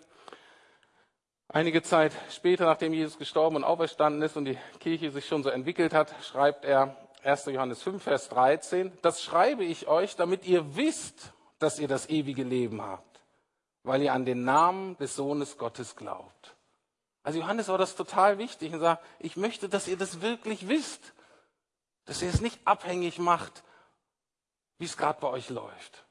einige 1.48 1.84
Zeit 1.84 2.14
später, 2.30 2.66
nachdem 2.66 2.94
Jesus 2.94 3.18
gestorben 3.18 3.58
und 3.58 3.64
auferstanden 3.64 4.22
ist 4.22 4.38
und 4.38 4.46
die 4.46 4.58
Kirche 4.80 5.12
sich 5.12 5.28
schon 5.28 5.44
so 5.44 5.50
entwickelt 5.50 5.94
hat, 5.94 6.14
schreibt 6.24 6.66
er 6.66 6.96
1. 7.24 7.46
Johannes 7.46 7.84
5, 7.84 8.02
Vers 8.02 8.30
13, 8.30 8.98
das 9.02 9.22
schreibe 9.22 9.64
ich 9.64 9.88
euch, 9.88 10.16
damit 10.16 10.46
ihr 10.46 10.76
wisst, 10.76 11.34
dass 11.60 11.78
ihr 11.78 11.88
das 11.88 12.10
ewige 12.10 12.44
Leben 12.44 12.82
habt, 12.82 13.11
weil 13.84 14.02
ihr 14.02 14.14
an 14.14 14.26
den 14.26 14.44
Namen 14.44 14.98
des 14.98 15.16
Sohnes 15.16 15.58
Gottes 15.58 15.96
glaubt. 15.96 16.56
Also 17.24 17.40
Johannes 17.40 17.68
war 17.68 17.78
das 17.78 17.96
total 17.96 18.38
wichtig 18.38 18.74
und 18.74 18.80
sagt, 18.80 19.04
ich 19.20 19.38
möchte, 19.38 19.70
dass 19.70 19.88
ihr 19.88 19.98
das 19.98 20.22
wirklich 20.22 20.68
wisst, 20.68 21.14
dass 22.06 22.22
ihr 22.22 22.30
es 22.30 22.42
nicht 22.42 22.60
abhängig 22.66 23.20
macht, 23.20 23.64
wie 24.80 24.86
es 24.86 24.98
gerade 24.98 25.20
bei 25.20 25.28
euch 25.28 25.50
läuft 25.50 26.06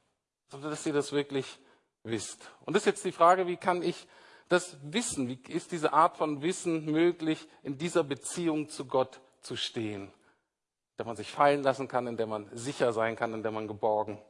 sondern 0.51 0.69
dass 0.69 0.85
ihr 0.85 0.93
das 0.93 1.13
wirklich 1.13 1.59
wisst. 2.03 2.51
Und 2.65 2.75
das 2.75 2.83
ist 2.83 2.87
jetzt 2.87 3.05
die 3.05 3.13
Frage, 3.13 3.47
wie 3.47 3.57
kann 3.57 3.81
ich 3.81 4.07
das 4.49 4.77
wissen? 4.83 5.29
Wie 5.29 5.39
ist 5.47 5.71
diese 5.71 5.93
Art 5.93 6.17
von 6.17 6.41
Wissen 6.41 6.85
möglich, 6.85 7.47
in 7.63 7.77
dieser 7.77 8.03
Beziehung 8.03 8.67
zu 8.67 8.85
Gott 8.85 9.21
zu 9.39 9.55
stehen? 9.55 10.07
In 10.07 10.97
der 10.97 11.05
man 11.05 11.15
sich 11.15 11.31
fallen 11.31 11.63
lassen 11.63 11.87
kann, 11.87 12.05
in 12.05 12.17
der 12.17 12.27
man 12.27 12.49
sicher 12.51 12.91
sein 12.91 13.15
kann, 13.15 13.33
in 13.33 13.43
der 13.43 13.51
man 13.51 13.67
geborgen 13.67 14.21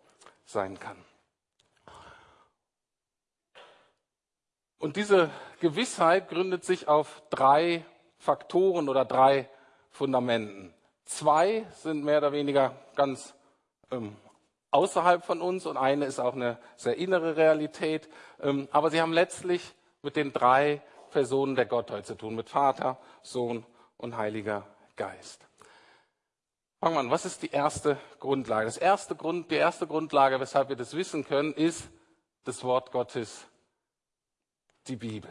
sein 0.45 0.79
kann. 0.79 1.03
Und 4.81 4.95
diese 4.95 5.29
Gewissheit 5.59 6.27
gründet 6.27 6.65
sich 6.65 6.87
auf 6.87 7.21
drei 7.29 7.85
Faktoren 8.17 8.89
oder 8.89 9.05
drei 9.05 9.47
Fundamenten. 9.91 10.73
Zwei 11.05 11.67
sind 11.69 12.03
mehr 12.03 12.17
oder 12.17 12.31
weniger 12.31 12.75
ganz 12.95 13.35
ähm, 13.91 14.15
außerhalb 14.71 15.23
von 15.23 15.39
uns 15.39 15.67
und 15.67 15.77
eine 15.77 16.05
ist 16.05 16.19
auch 16.19 16.33
eine 16.33 16.57
sehr 16.77 16.97
innere 16.97 17.37
Realität. 17.37 18.09
Ähm, 18.41 18.67
aber 18.71 18.89
sie 18.89 18.99
haben 18.99 19.13
letztlich 19.13 19.75
mit 20.01 20.15
den 20.15 20.33
drei 20.33 20.81
Personen 21.11 21.55
der 21.55 21.67
Gottheit 21.67 22.07
zu 22.07 22.15
tun, 22.15 22.33
mit 22.33 22.49
Vater, 22.49 22.97
Sohn 23.21 23.63
und 23.97 24.17
Heiliger 24.17 24.65
Geist. 24.95 25.47
Fangen 26.79 26.95
wir 26.95 27.01
an. 27.01 27.11
Was 27.11 27.25
ist 27.25 27.43
die 27.43 27.51
erste 27.51 27.97
Grundlage? 28.19 28.65
Das 28.65 28.77
erste 28.77 29.15
Grund, 29.15 29.51
die 29.51 29.57
erste 29.57 29.85
Grundlage, 29.85 30.39
weshalb 30.39 30.69
wir 30.69 30.75
das 30.75 30.95
wissen 30.95 31.23
können, 31.23 31.53
ist 31.53 31.87
das 32.45 32.63
Wort 32.63 32.91
Gottes, 32.91 33.45
die 34.87 34.95
Bibel. 34.95 35.29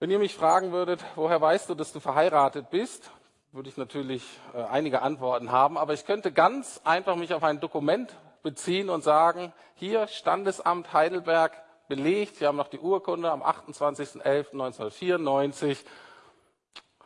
Wenn 0.00 0.10
ihr 0.10 0.18
mich 0.18 0.34
fragen 0.34 0.72
würdet, 0.72 1.04
woher 1.14 1.40
weißt 1.40 1.70
du, 1.70 1.74
dass 1.74 1.92
du 1.92 2.00
verheiratet 2.00 2.70
bist, 2.70 3.12
würde 3.52 3.68
ich 3.68 3.76
natürlich 3.76 4.24
äh, 4.52 4.64
einige 4.64 5.02
Antworten 5.02 5.52
haben, 5.52 5.78
aber 5.78 5.92
ich 5.94 6.04
könnte 6.04 6.32
ganz 6.32 6.80
einfach 6.84 7.14
mich 7.16 7.32
auf 7.32 7.44
ein 7.44 7.60
Dokument 7.60 8.12
beziehen 8.42 8.90
und 8.90 9.04
sagen, 9.04 9.52
hier 9.74 10.08
Standesamt 10.08 10.92
Heidelberg 10.92 11.52
belegt, 11.88 12.40
wir 12.40 12.48
haben 12.48 12.56
noch 12.56 12.66
die 12.68 12.80
Urkunde 12.80 13.30
am 13.30 13.42
28.11.1994 13.42 15.78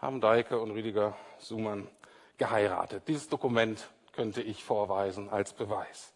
haben 0.01 0.21
Deike 0.21 0.61
und 0.61 0.71
Rüdiger 0.71 1.17
Sumann 1.39 1.89
geheiratet. 2.37 3.09
Dieses 3.09 3.29
Dokument 3.29 3.89
könnte 4.13 4.43
ich 4.43 4.63
vorweisen 4.65 5.29
als 5.29 5.53
Beweis. 5.53 6.13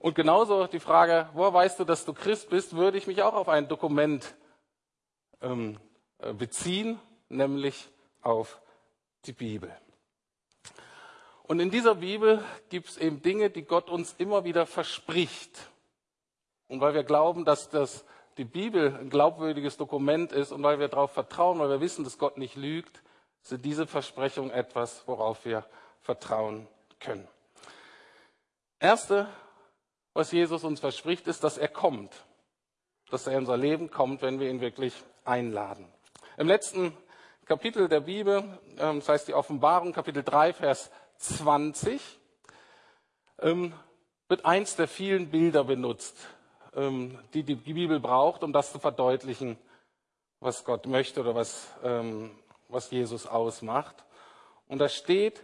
Und 0.00 0.14
genauso 0.14 0.66
die 0.66 0.80
Frage, 0.80 1.28
woher 1.34 1.52
weißt 1.52 1.78
du, 1.78 1.84
dass 1.84 2.06
du 2.06 2.14
Christ 2.14 2.48
bist, 2.48 2.74
würde 2.74 2.96
ich 2.96 3.06
mich 3.06 3.22
auch 3.22 3.34
auf 3.34 3.50
ein 3.50 3.68
Dokument 3.68 4.34
ähm, 5.42 5.78
äh, 6.18 6.32
beziehen, 6.32 6.98
nämlich 7.28 7.90
auf 8.22 8.62
die 9.26 9.34
Bibel. 9.34 9.70
Und 11.42 11.60
in 11.60 11.70
dieser 11.70 11.96
Bibel 11.96 12.42
gibt 12.70 12.88
es 12.88 12.96
eben 12.96 13.20
Dinge, 13.20 13.50
die 13.50 13.62
Gott 13.62 13.90
uns 13.90 14.14
immer 14.16 14.44
wieder 14.44 14.64
verspricht. 14.64 15.70
Und 16.68 16.80
weil 16.80 16.94
wir 16.94 17.04
glauben, 17.04 17.44
dass 17.44 17.68
das, 17.68 18.06
die 18.38 18.44
Bibel 18.44 18.96
ein 18.96 19.10
glaubwürdiges 19.10 19.76
Dokument 19.76 20.32
ist 20.32 20.50
und 20.50 20.62
weil 20.62 20.78
wir 20.78 20.88
darauf 20.88 21.12
vertrauen, 21.12 21.58
weil 21.58 21.68
wir 21.68 21.80
wissen, 21.82 22.04
dass 22.04 22.16
Gott 22.16 22.38
nicht 22.38 22.56
lügt, 22.56 23.02
sind 23.42 23.66
diese 23.66 23.86
Versprechungen 23.86 24.50
etwas, 24.50 25.06
worauf 25.06 25.44
wir 25.44 25.66
vertrauen 26.00 26.66
können. 27.00 27.28
Erste, 28.78 29.28
was 30.12 30.32
Jesus 30.32 30.64
uns 30.64 30.80
verspricht, 30.80 31.26
ist, 31.26 31.44
dass 31.44 31.58
er 31.58 31.68
kommt. 31.68 32.12
Dass 33.10 33.26
er 33.26 33.32
in 33.34 33.40
unser 33.40 33.56
Leben 33.56 33.90
kommt, 33.90 34.22
wenn 34.22 34.40
wir 34.40 34.50
ihn 34.50 34.60
wirklich 34.60 34.94
einladen. 35.24 35.86
Im 36.36 36.48
letzten 36.48 36.96
Kapitel 37.44 37.88
der 37.88 38.00
Bibel, 38.00 38.44
ähm, 38.78 39.00
das 39.00 39.08
heißt 39.08 39.28
die 39.28 39.34
Offenbarung, 39.34 39.92
Kapitel 39.92 40.22
3, 40.22 40.52
Vers 40.52 40.90
20, 41.18 42.00
ähm, 43.40 43.72
wird 44.28 44.44
eins 44.44 44.76
der 44.76 44.86
vielen 44.86 45.30
Bilder 45.30 45.64
benutzt, 45.64 46.16
ähm, 46.74 47.18
die 47.34 47.42
die 47.42 47.56
Bibel 47.56 47.98
braucht, 47.98 48.44
um 48.44 48.52
das 48.52 48.72
zu 48.72 48.78
verdeutlichen, 48.78 49.58
was 50.38 50.64
Gott 50.64 50.86
möchte 50.86 51.20
oder 51.20 51.34
was, 51.34 51.68
was 52.68 52.90
Jesus 52.90 53.26
ausmacht. 53.26 53.94
Und 54.68 54.78
da 54.78 54.88
steht, 54.88 55.42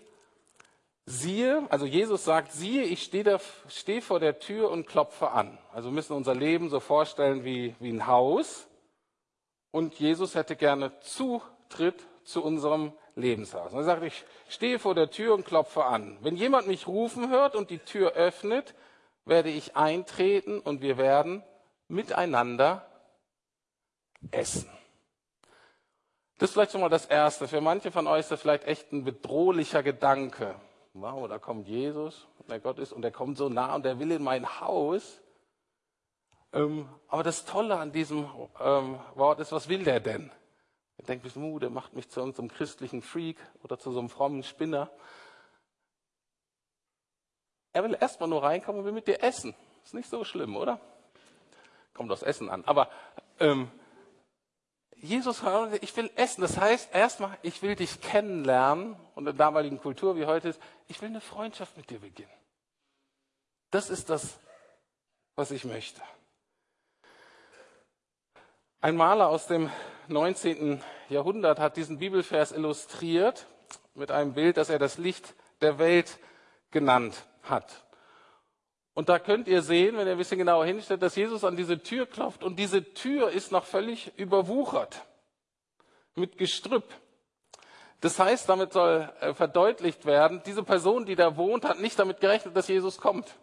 siehe, 1.07 1.65
also 1.71 1.87
Jesus 1.87 2.25
sagt, 2.25 2.53
siehe, 2.53 2.83
ich 2.83 3.05
stehe, 3.05 3.39
stehe 3.69 4.03
vor 4.03 4.21
der 4.21 4.39
Tür 4.41 4.71
und 4.71 4.87
klopfe 4.87 5.31
an. 5.31 5.57
Also 5.73 5.89
wir 5.89 5.95
müssen 5.95 6.15
unser 6.15 6.35
Leben 6.35 6.69
so 6.69 6.81
vorstellen 6.81 7.45
wie, 7.45 7.75
wie 7.79 7.91
ein 7.91 8.07
Haus. 8.07 8.67
Und 9.71 9.95
Jesus 9.95 10.35
hätte 10.35 10.57
gerne 10.57 10.99
Zutritt 11.01 12.05
zu 12.25 12.43
unserem 12.43 12.93
Lebenshaus. 13.15 13.73
Und 13.73 13.79
er 13.79 13.85
sagt, 13.85 14.03
ich 14.03 14.25
stehe 14.49 14.79
vor 14.79 14.95
der 14.95 15.11
Tür 15.11 15.35
und 15.35 15.47
klopfe 15.47 15.85
an. 15.85 16.19
Wenn 16.23 16.37
jemand 16.37 16.67
mich 16.67 16.87
rufen 16.89 17.31
hört 17.31 17.55
und 17.55 17.71
die 17.71 17.79
Tür 17.79 18.13
öffnet, 18.13 18.75
werde 19.25 19.51
ich 19.51 19.77
eintreten 19.77 20.61
und 20.61 20.83
wir 20.83 20.99
werden 20.99 21.43
miteinander 21.89 22.87
essen. 24.33 24.69
Das 26.39 26.51
ist 26.51 26.55
vielleicht 26.55 26.73
schon 26.73 26.81
mal 26.81 26.91
das 26.91 27.07
Erste. 27.07 27.49
Für 27.49 27.61
manche 27.61 27.91
von 27.91 28.07
euch 28.07 28.21
ist 28.21 28.31
das 28.31 28.41
vielleicht 28.41 28.65
echt 28.65 28.93
ein 28.93 29.05
bedrohlicher 29.05 29.83
Gedanke. 29.83 30.55
Wow, 30.99 31.29
da 31.29 31.39
kommt 31.39 31.69
Jesus, 31.69 32.27
der 32.49 32.59
Gott 32.59 32.79
ist, 32.79 32.91
und 32.91 33.03
der 33.03 33.13
kommt 33.13 33.37
so 33.37 33.51
nah 33.51 33.75
und 33.75 33.85
der 33.85 33.99
will 33.99 34.13
in 34.13 34.23
mein 34.23 34.61
Haus. 34.61 35.21
Ähm, 36.55 36.89
aber 37.09 37.23
das 37.23 37.45
Tolle 37.45 37.77
an 37.79 37.93
diesem 37.93 38.27
ähm, 38.59 38.99
Wort 39.15 39.39
ist, 39.41 39.53
was 39.53 39.69
will 39.69 39.85
der 39.85 40.01
denn? 40.01 40.33
Er 40.97 41.05
denkt, 41.05 41.37
uh, 41.37 41.59
der 41.59 41.69
macht 41.69 41.93
mich 41.93 42.09
zu 42.09 42.23
unserem 42.23 42.49
christlichen 42.49 43.03
Freak 43.03 43.37
oder 43.63 43.79
zu 43.79 43.93
so 43.93 43.99
einem 43.99 44.09
frommen 44.09 44.43
Spinner. 44.43 44.91
Er 47.75 47.85
will 47.85 47.99
erstmal 48.01 48.31
nur 48.31 48.43
reinkommen 48.43 48.81
und 48.81 48.87
will 48.87 48.93
mit 48.93 49.07
dir 49.07 49.23
essen. 49.23 49.55
Ist 49.85 49.93
nicht 49.93 50.09
so 50.09 50.25
schlimm, 50.25 50.57
oder? 50.57 50.81
Kommt 51.93 52.11
aufs 52.11 52.23
Essen 52.23 52.49
an. 52.49 52.65
Aber 52.65 52.89
ähm, 53.39 53.71
Jesus, 54.97 55.43
ich 55.81 55.97
will 55.97 56.11
essen. 56.17 56.41
Das 56.41 56.59
heißt, 56.59 56.95
erstmal, 56.95 57.37
ich 57.43 57.63
will 57.63 57.77
dich 57.77 58.01
kennenlernen. 58.01 58.97
Und 59.15 59.23
in 59.23 59.25
der 59.27 59.35
damaligen 59.35 59.81
Kultur, 59.81 60.17
wie 60.17 60.27
heute 60.27 60.49
ist, 60.49 60.61
ich 60.89 61.01
will 61.01 61.09
eine 61.09 61.21
Freundschaft 61.21 61.77
mit 61.77 61.91
dir 61.91 62.01
beginnen. 62.01 62.31
Das 63.71 63.91
ist 63.91 64.11
das, 64.11 64.39
was 65.35 65.51
ich 65.51 65.65
möchte. 65.65 66.01
Ein 68.81 68.97
Maler 68.97 69.29
aus 69.29 69.47
dem 69.47 69.71
19. 70.09 70.83
Jahrhundert 71.09 71.59
hat 71.59 71.77
diesen 71.77 71.99
Bibelvers 71.99 72.53
illustriert 72.53 73.47
mit 73.95 74.11
einem 74.11 74.35
Bild, 74.35 74.57
das 74.57 74.71
er 74.71 74.79
das 74.79 74.99
Licht 74.99 75.35
der 75.61 75.79
Welt 75.79 76.19
genannt 76.71 77.27
hat. 77.43 77.86
Und 78.97 79.11
da 79.11 79.19
könnt 79.19 79.47
ihr 79.47 79.61
sehen, 79.61 79.99
wenn 79.99 80.07
ihr 80.07 80.13
ein 80.13 80.19
bisschen 80.19 80.39
genauer 80.39 80.65
hinstellt, 80.65 81.03
dass 81.03 81.17
Jesus 81.17 81.45
an 81.45 81.55
diese 81.55 81.83
Tür 81.83 82.07
klopft 82.07 82.43
und 82.43 82.59
diese 82.59 82.95
Tür 82.95 83.29
ist 83.29 83.53
noch 83.53 83.67
völlig 83.67 84.11
überwuchert 84.17 85.05
mit 86.15 86.39
Gestrüpp. 86.39 86.95
Das 88.01 88.19
heißt, 88.19 88.49
damit 88.49 88.73
soll 88.73 89.13
äh, 89.21 89.35
verdeutlicht 89.35 90.07
werden, 90.07 90.43
diese 90.47 90.63
Person, 90.63 91.05
die 91.05 91.15
da 91.15 91.37
wohnt, 91.37 91.67
hat 91.67 91.79
nicht 91.79 91.99
damit 91.99 92.21
gerechnet, 92.21 92.57
dass 92.57 92.69
Jesus 92.69 92.97
kommt 92.97 93.37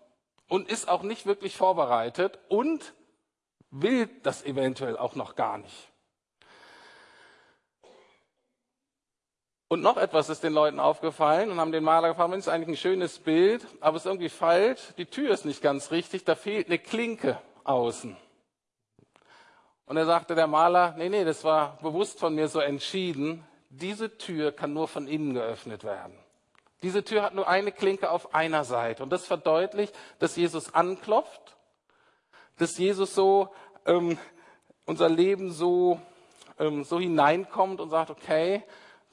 und 0.49 0.71
ist 0.71 0.89
auch 0.89 1.03
nicht 1.03 1.27
wirklich 1.27 1.55
vorbereitet 1.55 2.39
und 2.49 2.95
will 3.69 4.09
das 4.23 4.43
eventuell 4.43 4.97
auch 4.97 5.13
noch 5.13 5.35
gar 5.35 5.59
nicht. 5.59 5.92
Und 9.73 9.81
noch 9.81 9.97
etwas 9.97 10.29
ist 10.29 10.43
den 10.43 10.53
Leuten 10.53 10.79
aufgefallen 10.79 11.49
und 11.49 11.59
haben 11.59 11.71
den 11.71 11.83
Maler 11.83 12.09
gefragt, 12.09 12.31
das 12.31 12.41
ist 12.41 12.47
eigentlich 12.47 12.77
ein 12.77 12.77
schönes 12.77 13.17
Bild, 13.17 13.65
aber 13.79 13.97
es 13.97 14.03
ist 14.03 14.05
irgendwie 14.05 14.29
falsch, 14.29 14.79
die 14.99 15.07
Tür 15.07 15.31
ist 15.31 15.45
nicht 15.45 15.63
ganz 15.63 15.89
richtig, 15.89 16.23
da 16.23 16.35
fehlt 16.35 16.67
eine 16.67 16.77
Klinke 16.77 17.39
außen. 17.63 18.15
Und 19.87 19.97
er 19.97 20.05
sagte 20.05 20.35
der 20.35 20.45
Maler, 20.45 20.93
nee, 20.99 21.09
nee, 21.09 21.23
das 21.23 21.43
war 21.43 21.79
bewusst 21.81 22.19
von 22.19 22.35
mir 22.35 22.49
so 22.49 22.59
entschieden, 22.59 23.43
diese 23.71 24.15
Tür 24.15 24.51
kann 24.51 24.73
nur 24.73 24.87
von 24.87 25.07
innen 25.07 25.33
geöffnet 25.33 25.83
werden. 25.83 26.19
Diese 26.83 27.03
Tür 27.03 27.23
hat 27.23 27.33
nur 27.33 27.47
eine 27.47 27.71
Klinke 27.71 28.11
auf 28.11 28.35
einer 28.35 28.65
Seite. 28.65 29.01
Und 29.01 29.09
das 29.09 29.25
verdeutlicht, 29.25 29.95
dass 30.19 30.35
Jesus 30.35 30.75
anklopft, 30.75 31.57
dass 32.59 32.77
Jesus 32.77 33.15
so 33.15 33.49
ähm, 33.87 34.19
unser 34.85 35.09
Leben 35.09 35.51
so, 35.51 35.99
ähm, 36.59 36.83
so 36.83 36.99
hineinkommt 36.99 37.81
und 37.81 37.89
sagt, 37.89 38.11
okay, 38.11 38.61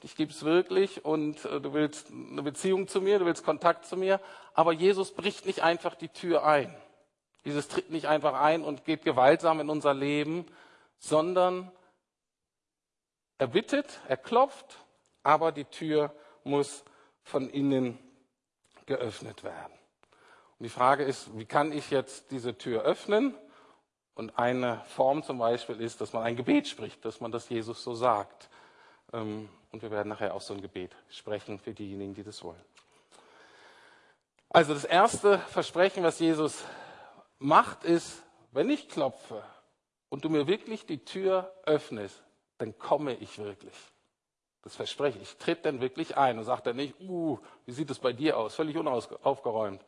ich 0.03 0.15
gebe 0.15 0.31
es 0.31 0.43
wirklich 0.43 1.05
und 1.05 1.45
äh, 1.45 1.61
du 1.61 1.73
willst 1.73 2.11
eine 2.11 2.43
Beziehung 2.43 2.87
zu 2.87 3.01
mir, 3.01 3.19
du 3.19 3.25
willst 3.25 3.45
Kontakt 3.45 3.85
zu 3.85 3.97
mir, 3.97 4.19
aber 4.53 4.73
Jesus 4.73 5.11
bricht 5.11 5.45
nicht 5.45 5.61
einfach 5.61 5.95
die 5.95 6.09
Tür 6.09 6.45
ein. 6.45 6.75
Jesus 7.43 7.67
tritt 7.67 7.89
nicht 7.89 8.07
einfach 8.07 8.39
ein 8.39 8.63
und 8.63 8.85
geht 8.85 9.03
gewaltsam 9.03 9.59
in 9.59 9.69
unser 9.69 9.93
Leben, 9.93 10.45
sondern 10.99 11.71
er 13.37 13.47
bittet, 13.47 13.99
er 14.07 14.17
klopft, 14.17 14.77
aber 15.23 15.51
die 15.51 15.65
Tür 15.65 16.13
muss 16.43 16.83
von 17.23 17.49
innen 17.49 17.97
geöffnet 18.85 19.43
werden. 19.43 19.73
Und 20.59 20.63
die 20.63 20.69
Frage 20.69 21.03
ist, 21.03 21.35
wie 21.37 21.45
kann 21.45 21.71
ich 21.71 21.89
jetzt 21.89 22.29
diese 22.29 22.55
Tür 22.57 22.83
öffnen? 22.83 23.35
Und 24.13 24.37
eine 24.37 24.81
Form 24.89 25.23
zum 25.23 25.39
Beispiel 25.39 25.81
ist, 25.81 26.01
dass 26.01 26.13
man 26.13 26.23
ein 26.23 26.35
Gebet 26.35 26.67
spricht, 26.67 27.03
dass 27.05 27.21
man 27.21 27.31
das 27.31 27.49
Jesus 27.49 27.83
so 27.83 27.95
sagt. 27.95 28.49
Ähm, 29.13 29.49
und 29.71 29.81
wir 29.81 29.91
werden 29.91 30.09
nachher 30.09 30.33
auch 30.33 30.41
so 30.41 30.53
ein 30.53 30.61
Gebet 30.61 30.95
sprechen 31.09 31.59
für 31.59 31.73
diejenigen, 31.73 32.13
die 32.13 32.23
das 32.23 32.43
wollen. 32.43 32.63
Also 34.49 34.73
das 34.73 34.83
erste 34.83 35.39
Versprechen, 35.39 36.03
was 36.03 36.19
Jesus 36.19 36.63
macht, 37.39 37.85
ist, 37.85 38.21
wenn 38.51 38.69
ich 38.69 38.89
klopfe 38.89 39.43
und 40.09 40.25
du 40.25 40.29
mir 40.29 40.45
wirklich 40.45 40.85
die 40.85 41.05
Tür 41.05 41.53
öffnest, 41.65 42.21
dann 42.57 42.77
komme 42.77 43.13
ich 43.15 43.37
wirklich. 43.37 43.73
Das 44.63 44.75
verspreche 44.75 45.19
ich. 45.19 45.37
Tritt 45.37 45.65
dann 45.65 45.81
wirklich 45.81 46.17
ein 46.17 46.37
und 46.37 46.43
sage 46.43 46.61
dann 46.63 46.75
nicht, 46.75 46.99
uh, 46.99 47.39
wie 47.65 47.71
sieht 47.71 47.89
es 47.89 47.97
bei 47.97 48.13
dir 48.13 48.37
aus? 48.37 48.55
Völlig 48.55 48.77
unaufgeräumt. 48.77 49.83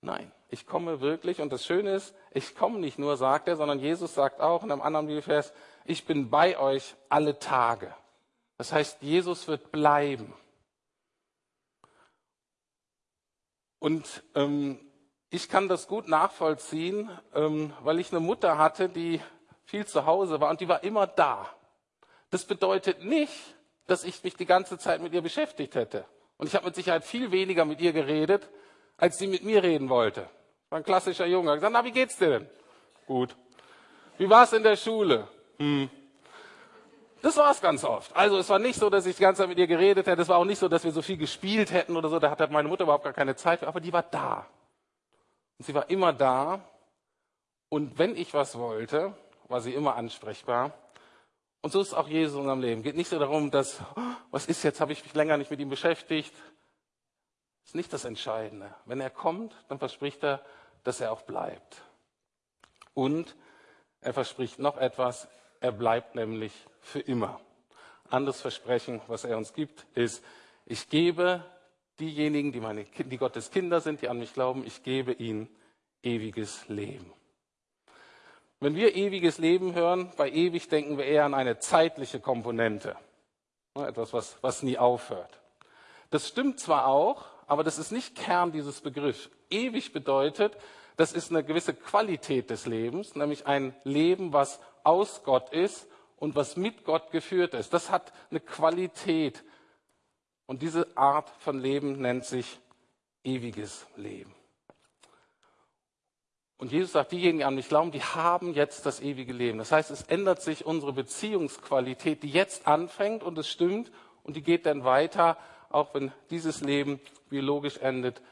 Nein, 0.00 0.32
ich 0.48 0.66
komme 0.66 1.00
wirklich. 1.00 1.40
Und 1.40 1.52
das 1.52 1.66
Schöne 1.66 1.94
ist, 1.94 2.14
ich 2.32 2.54
komme 2.54 2.78
nicht 2.78 2.98
nur, 2.98 3.16
sagt 3.16 3.48
er, 3.48 3.56
sondern 3.56 3.78
Jesus 3.78 4.14
sagt 4.14 4.40
auch 4.40 4.62
in 4.62 4.72
einem 4.72 4.82
anderen 4.82 5.06
Bibelvers, 5.06 5.52
ich 5.84 6.06
bin 6.06 6.30
bei 6.30 6.58
euch 6.58 6.94
alle 7.08 7.38
Tage. 7.38 7.94
Das 8.56 8.72
heißt, 8.72 9.02
Jesus 9.02 9.48
wird 9.48 9.70
bleiben. 9.72 10.34
Und 13.78 14.24
ähm, 14.34 14.80
ich 15.30 15.48
kann 15.48 15.68
das 15.68 15.86
gut 15.86 16.08
nachvollziehen, 16.08 17.10
ähm, 17.34 17.72
weil 17.82 18.00
ich 18.00 18.10
eine 18.10 18.20
Mutter 18.20 18.58
hatte, 18.58 18.88
die 18.88 19.20
viel 19.64 19.86
zu 19.86 20.06
Hause 20.06 20.40
war 20.40 20.50
und 20.50 20.60
die 20.60 20.68
war 20.68 20.82
immer 20.82 21.06
da. 21.06 21.48
Das 22.30 22.44
bedeutet 22.44 23.04
nicht, 23.04 23.32
dass 23.86 24.04
ich 24.04 24.22
mich 24.24 24.36
die 24.36 24.46
ganze 24.46 24.78
Zeit 24.78 25.00
mit 25.00 25.12
ihr 25.12 25.22
beschäftigt 25.22 25.74
hätte. 25.74 26.06
Und 26.36 26.46
ich 26.46 26.54
habe 26.54 26.66
mit 26.66 26.74
Sicherheit 26.74 27.04
viel 27.04 27.30
weniger 27.30 27.64
mit 27.64 27.80
ihr 27.80 27.92
geredet, 27.92 28.48
als 28.98 29.16
sie 29.16 29.28
mit 29.28 29.42
mir 29.44 29.62
reden 29.62 29.88
wollte. 29.88 30.28
War 30.68 30.78
ein 30.78 30.84
klassischer 30.84 31.24
Junge. 31.24 31.52
Ich 31.52 31.56
gesagt, 31.56 31.72
na, 31.72 31.84
wie 31.84 31.92
geht's 31.92 32.18
dir 32.18 32.30
denn? 32.30 32.48
Gut. 33.06 33.34
Wie 34.18 34.28
war's 34.28 34.52
in 34.52 34.62
der 34.62 34.76
Schule? 34.76 35.26
Hm. 35.58 35.88
Das 37.22 37.36
war 37.36 37.50
es 37.50 37.60
ganz 37.60 37.82
oft. 37.84 38.14
Also 38.14 38.38
es 38.38 38.48
war 38.48 38.58
nicht 38.58 38.78
so, 38.78 38.90
dass 38.90 39.06
ich 39.06 39.16
die 39.16 39.22
ganze 39.22 39.42
Zeit 39.42 39.48
mit 39.48 39.58
ihr 39.58 39.66
geredet 39.66 40.06
hätte. 40.06 40.22
Es 40.22 40.28
war 40.28 40.36
auch 40.36 40.44
nicht 40.44 40.58
so, 40.58 40.68
dass 40.68 40.84
wir 40.84 40.92
so 40.92 41.02
viel 41.02 41.16
gespielt 41.16 41.72
hätten 41.72 41.96
oder 41.96 42.08
so. 42.08 42.18
Da 42.18 42.30
hatte 42.30 42.46
meine 42.48 42.68
Mutter 42.68 42.84
überhaupt 42.84 43.04
gar 43.04 43.12
keine 43.12 43.34
Zeit 43.34 43.60
für. 43.60 43.66
Aber 43.66 43.80
die 43.80 43.92
war 43.92 44.02
da. 44.02 44.46
Und 45.58 45.64
sie 45.64 45.74
war 45.74 45.88
immer 45.90 46.12
da. 46.12 46.60
Und 47.70 47.98
wenn 47.98 48.16
ich 48.16 48.34
was 48.34 48.56
wollte, 48.58 49.14
war 49.48 49.60
sie 49.60 49.74
immer 49.74 49.96
ansprechbar. 49.96 50.72
Und 51.60 51.72
so 51.72 51.80
ist 51.80 51.94
auch 51.94 52.06
Jesus 52.06 52.34
in 52.34 52.40
unserem 52.40 52.60
Leben. 52.60 52.82
Geht 52.82 52.96
nicht 52.96 53.08
so 53.08 53.18
darum, 53.18 53.50
dass, 53.50 53.80
oh, 53.96 54.00
was 54.30 54.46
ist 54.46 54.62
jetzt, 54.62 54.80
habe 54.80 54.92
ich 54.92 55.02
mich 55.02 55.14
länger 55.14 55.36
nicht 55.36 55.50
mit 55.50 55.58
ihm 55.58 55.68
beschäftigt. 55.68 56.32
Ist 57.68 57.74
nicht 57.74 57.92
das 57.92 58.06
Entscheidende. 58.06 58.74
Wenn 58.86 58.98
er 58.98 59.10
kommt, 59.10 59.54
dann 59.68 59.78
verspricht 59.78 60.24
er, 60.24 60.40
dass 60.84 61.02
er 61.02 61.12
auch 61.12 61.20
bleibt. 61.20 61.82
Und 62.94 63.36
er 64.00 64.14
verspricht 64.14 64.58
noch 64.58 64.78
etwas, 64.78 65.28
er 65.60 65.72
bleibt 65.72 66.14
nämlich 66.14 66.54
für 66.80 67.00
immer. 67.00 67.42
Anderes 68.08 68.40
Versprechen, 68.40 69.02
was 69.06 69.24
er 69.24 69.36
uns 69.36 69.52
gibt, 69.52 69.84
ist, 69.94 70.24
ich 70.64 70.88
gebe 70.88 71.44
diejenigen, 72.00 72.52
die, 72.52 72.60
meine, 72.60 72.84
die 72.84 73.18
Gottes 73.18 73.50
Kinder 73.50 73.82
sind, 73.82 74.00
die 74.00 74.08
an 74.08 74.18
mich 74.18 74.32
glauben, 74.32 74.64
ich 74.64 74.82
gebe 74.82 75.12
ihnen 75.12 75.54
ewiges 76.02 76.66
Leben. 76.68 77.12
Wenn 78.60 78.76
wir 78.76 78.96
ewiges 78.96 79.36
Leben 79.36 79.74
hören, 79.74 80.10
bei 80.16 80.30
ewig 80.30 80.68
denken 80.70 80.96
wir 80.96 81.04
eher 81.04 81.26
an 81.26 81.34
eine 81.34 81.58
zeitliche 81.58 82.18
Komponente. 82.18 82.96
Etwas, 83.74 84.14
was, 84.14 84.38
was 84.40 84.62
nie 84.62 84.78
aufhört. 84.78 85.42
Das 86.08 86.28
stimmt 86.28 86.60
zwar 86.60 86.86
auch, 86.86 87.26
aber 87.48 87.64
das 87.64 87.78
ist 87.78 87.90
nicht 87.90 88.14
Kern 88.14 88.52
dieses 88.52 88.80
Begriffs. 88.80 89.30
Ewig 89.50 89.92
bedeutet, 89.92 90.56
das 90.96 91.12
ist 91.12 91.30
eine 91.30 91.42
gewisse 91.42 91.74
Qualität 91.74 92.50
des 92.50 92.66
Lebens, 92.66 93.14
nämlich 93.14 93.46
ein 93.46 93.74
Leben, 93.84 94.32
was 94.32 94.60
aus 94.84 95.22
Gott 95.24 95.50
ist 95.50 95.88
und 96.16 96.36
was 96.36 96.56
mit 96.56 96.84
Gott 96.84 97.10
geführt 97.10 97.54
ist. 97.54 97.72
Das 97.72 97.90
hat 97.90 98.12
eine 98.30 98.40
Qualität. 98.40 99.44
Und 100.46 100.62
diese 100.62 100.86
Art 100.96 101.30
von 101.40 101.58
Leben 101.58 102.00
nennt 102.00 102.24
sich 102.24 102.58
ewiges 103.24 103.86
Leben. 103.96 104.34
Und 106.58 106.72
Jesus 106.72 106.92
sagt, 106.92 107.12
diejenigen, 107.12 107.38
die 107.38 107.44
an 107.44 107.54
mich 107.54 107.68
glauben, 107.68 107.92
die 107.92 108.02
haben 108.02 108.52
jetzt 108.52 108.84
das 108.84 109.00
ewige 109.00 109.32
Leben. 109.32 109.58
Das 109.58 109.70
heißt, 109.70 109.92
es 109.92 110.02
ändert 110.02 110.42
sich 110.42 110.66
unsere 110.66 110.92
Beziehungsqualität, 110.92 112.24
die 112.24 112.30
jetzt 112.30 112.66
anfängt, 112.66 113.22
und 113.22 113.38
es 113.38 113.48
stimmt, 113.48 113.92
und 114.24 114.34
die 114.34 114.42
geht 114.42 114.66
dann 114.66 114.82
weiter. 114.82 115.38
Auch 115.70 115.94
wenn 115.94 116.12
dieses 116.30 116.60
Leben 116.60 117.00
biologisch 117.28 117.78
endet, 117.78 118.22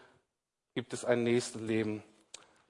gibt 0.74 0.92
es 0.92 1.04
ein 1.04 1.22
nächstes 1.22 1.60
Leben, 1.60 2.02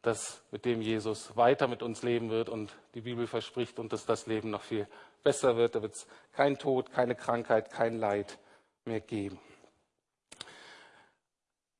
das 0.02 0.42
mit 0.50 0.64
dem 0.64 0.80
Jesus 0.80 1.36
weiter 1.36 1.68
mit 1.68 1.82
uns 1.82 2.02
leben 2.02 2.30
wird 2.30 2.48
und 2.48 2.72
die 2.94 3.00
Bibel 3.00 3.26
verspricht 3.26 3.78
und 3.78 3.92
dass 3.92 4.06
das 4.06 4.26
Leben 4.26 4.50
noch 4.50 4.62
viel 4.62 4.86
besser 5.22 5.56
wird. 5.56 5.74
Da 5.74 5.82
wird 5.82 5.94
es 5.94 6.06
kein 6.32 6.58
Tod, 6.58 6.92
keine 6.92 7.14
Krankheit, 7.14 7.70
kein 7.70 7.98
Leid 7.98 8.38
mehr 8.84 9.00
geben. 9.00 9.40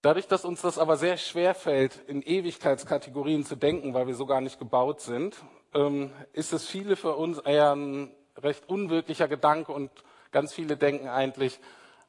Dadurch, 0.03 0.29
dass 0.29 0.45
uns 0.45 0.63
das 0.63 0.79
aber 0.79 0.97
sehr 0.97 1.17
schwer 1.17 1.55
fällt, 1.55 1.97
in 2.07 2.23
Ewigkeitskategorien 2.23 3.45
zu 3.45 3.57
denken, 3.57 3.95
weil 3.95 4.07
wir 4.07 4.15
so 4.15 4.27
gar 4.27 4.41
nicht 4.41 4.59
gebaut 4.59 5.01
sind, 5.01 5.37
ähm, 5.75 6.13
ist 6.33 6.53
es 6.53 6.67
viele 6.67 6.95
für 6.95 7.17
uns 7.17 7.39
eher 7.39 7.75
ein 7.75 8.15
recht 8.37 8.69
unwirklicher 8.69 9.27
Gedanke 9.27 9.73
und 9.73 9.91
ganz 10.31 10.53
viele 10.53 10.77
denken 10.77 11.09
eigentlich, 11.09 11.59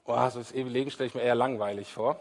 oh, 0.08 0.30
so 0.30 0.40
das 0.40 0.52
ewige 0.52 0.70
Leben 0.70 0.92
stelle 0.92 1.08
ich 1.08 1.16
mir 1.16 1.22
eher 1.22 1.36
langweilig 1.36 1.94
vor. 1.94 2.20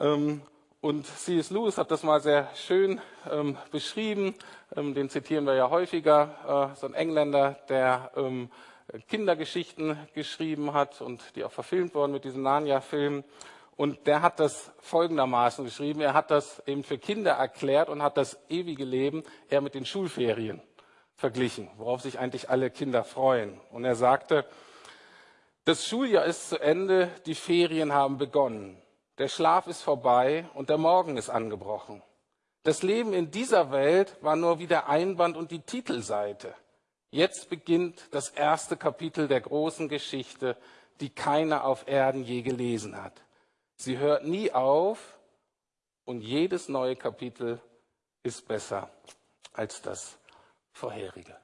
Ähm, 0.00 0.42
und 0.80 1.06
C.S. 1.06 1.50
Lewis 1.50 1.78
hat 1.78 1.90
das 1.90 2.02
mal 2.02 2.20
sehr 2.20 2.48
schön 2.54 3.00
ähm, 3.30 3.56
beschrieben, 3.72 4.34
den 4.76 5.10
zitieren 5.10 5.44
wir 5.46 5.54
ja 5.54 5.70
häufiger, 5.70 6.70
äh, 6.72 6.76
so 6.78 6.86
ein 6.86 6.94
Engländer, 6.94 7.58
der 7.68 8.10
Kindergeschichten 9.08 9.98
geschrieben 10.14 10.72
hat 10.72 11.00
und 11.00 11.20
die 11.36 11.44
auch 11.44 11.52
verfilmt 11.52 11.94
wurden 11.94 12.12
mit 12.12 12.24
diesen 12.24 12.42
Narnia-Filmen. 12.42 13.24
Und 13.76 14.06
der 14.06 14.22
hat 14.22 14.40
das 14.40 14.72
folgendermaßen 14.80 15.64
geschrieben. 15.64 16.00
Er 16.00 16.14
hat 16.14 16.30
das 16.30 16.62
eben 16.66 16.82
für 16.82 16.98
Kinder 16.98 17.32
erklärt 17.32 17.88
und 17.88 18.02
hat 18.02 18.16
das 18.16 18.38
ewige 18.48 18.84
Leben 18.84 19.22
eher 19.48 19.60
mit 19.60 19.74
den 19.74 19.86
Schulferien 19.86 20.60
verglichen, 21.14 21.68
worauf 21.76 22.00
sich 22.00 22.18
eigentlich 22.18 22.50
alle 22.50 22.70
Kinder 22.70 23.04
freuen. 23.04 23.60
Und 23.70 23.84
er 23.84 23.94
sagte, 23.94 24.44
das 25.68 25.86
Schuljahr 25.86 26.24
ist 26.24 26.48
zu 26.48 26.58
Ende, 26.58 27.10
die 27.26 27.34
Ferien 27.34 27.92
haben 27.92 28.16
begonnen. 28.16 28.80
Der 29.18 29.28
Schlaf 29.28 29.66
ist 29.66 29.82
vorbei 29.82 30.48
und 30.54 30.70
der 30.70 30.78
Morgen 30.78 31.18
ist 31.18 31.28
angebrochen. 31.28 32.02
Das 32.62 32.82
Leben 32.82 33.12
in 33.12 33.30
dieser 33.30 33.70
Welt 33.70 34.16
war 34.22 34.34
nur 34.34 34.60
wie 34.60 34.66
der 34.66 34.88
Einband 34.88 35.36
und 35.36 35.50
die 35.50 35.60
Titelseite. 35.60 36.54
Jetzt 37.10 37.50
beginnt 37.50 38.08
das 38.12 38.30
erste 38.30 38.78
Kapitel 38.78 39.28
der 39.28 39.42
großen 39.42 39.90
Geschichte, 39.90 40.56
die 41.00 41.10
keiner 41.10 41.64
auf 41.64 41.86
Erden 41.86 42.24
je 42.24 42.40
gelesen 42.40 42.96
hat. 42.96 43.22
Sie 43.76 43.98
hört 43.98 44.24
nie 44.24 44.50
auf 44.50 45.18
und 46.06 46.22
jedes 46.22 46.70
neue 46.70 46.96
Kapitel 46.96 47.60
ist 48.22 48.48
besser 48.48 48.88
als 49.52 49.82
das 49.82 50.16
vorherige. 50.72 51.36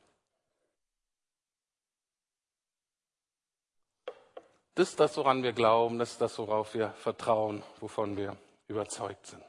Das 4.74 4.90
ist 4.90 5.00
das, 5.00 5.16
woran 5.16 5.42
wir 5.42 5.52
glauben, 5.52 5.98
das 5.98 6.12
ist 6.12 6.20
das, 6.20 6.38
worauf 6.38 6.74
wir 6.74 6.90
vertrauen, 6.90 7.62
wovon 7.80 8.16
wir 8.16 8.36
überzeugt 8.66 9.26
sind. 9.26 9.42